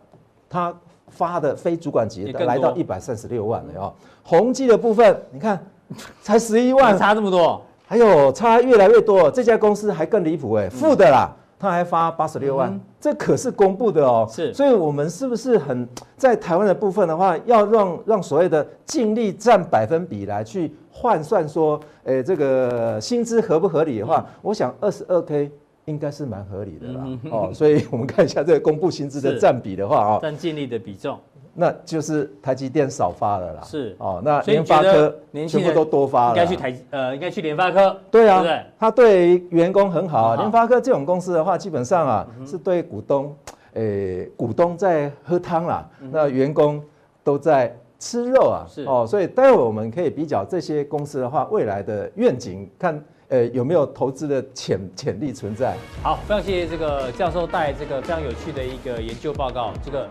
[0.49, 0.73] 他。
[1.13, 3.93] 发的非主管级的来到一百三十六万了哦，
[4.25, 5.63] 宏基的部分你看
[6.23, 15.87] 才十一万，差这么多，还有差越来越多，这家公司还更离谱哎，负的啦，他还发八十六万，这可是公布的哦，是，所以我们是不是很
[16.17, 25.51] 在台湾的部分的话，要让让所谓的净利占百分比来去换算说，诶这个薪资合不合理的话，我想二十二 K。
[25.87, 31.19] 应该是蛮合理的啦，哦，所以我们看一下这个公布薪资的占比的话啊，占净利的比重，
[31.55, 33.63] 那就是台积电少发了啦。
[33.65, 35.13] 是哦，那联发科
[35.49, 37.97] 全部都多发了，应该去台呃，应该去联发科。
[38.13, 38.45] 对啊？
[38.79, 40.37] 他对员工很好啊。
[40.37, 43.35] 联发科这种公司的话，基本上啊是对股东，
[43.73, 46.81] 诶，股东在喝汤啦，那员工
[47.25, 48.65] 都在吃肉啊。
[48.69, 53.03] 是哦，所以待会我们可以比较这些公司的话，未来的愿景看。
[53.33, 55.75] 呃，有没有投资的潜潜力存在？
[56.03, 59.73] 好，非常谢谢这个教授带这个非常有趣的一个研究报告。
[59.83, 60.07] 这个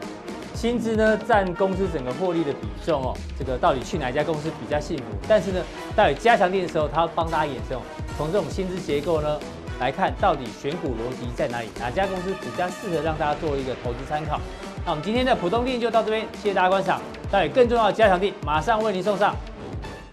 [0.56, 5.04] 薪资呢占公司整个获利的比重哦，这个到底去哪家公司比较幸福？
[5.28, 5.62] 但是呢，
[5.96, 7.80] 到底加强錠的时候，他帮大家衍生，
[8.18, 9.40] 从这种薪资结构呢
[9.80, 11.68] 来看，到底选股逻辑在哪里？
[11.80, 14.42] 哪家公司比较适合让大家做一个投资参考？
[14.84, 17.00] 那我们今天的普通店就到这边，谢谢大家观赏。
[17.32, 19.36] 待会更重要的加强錠马上为您送上。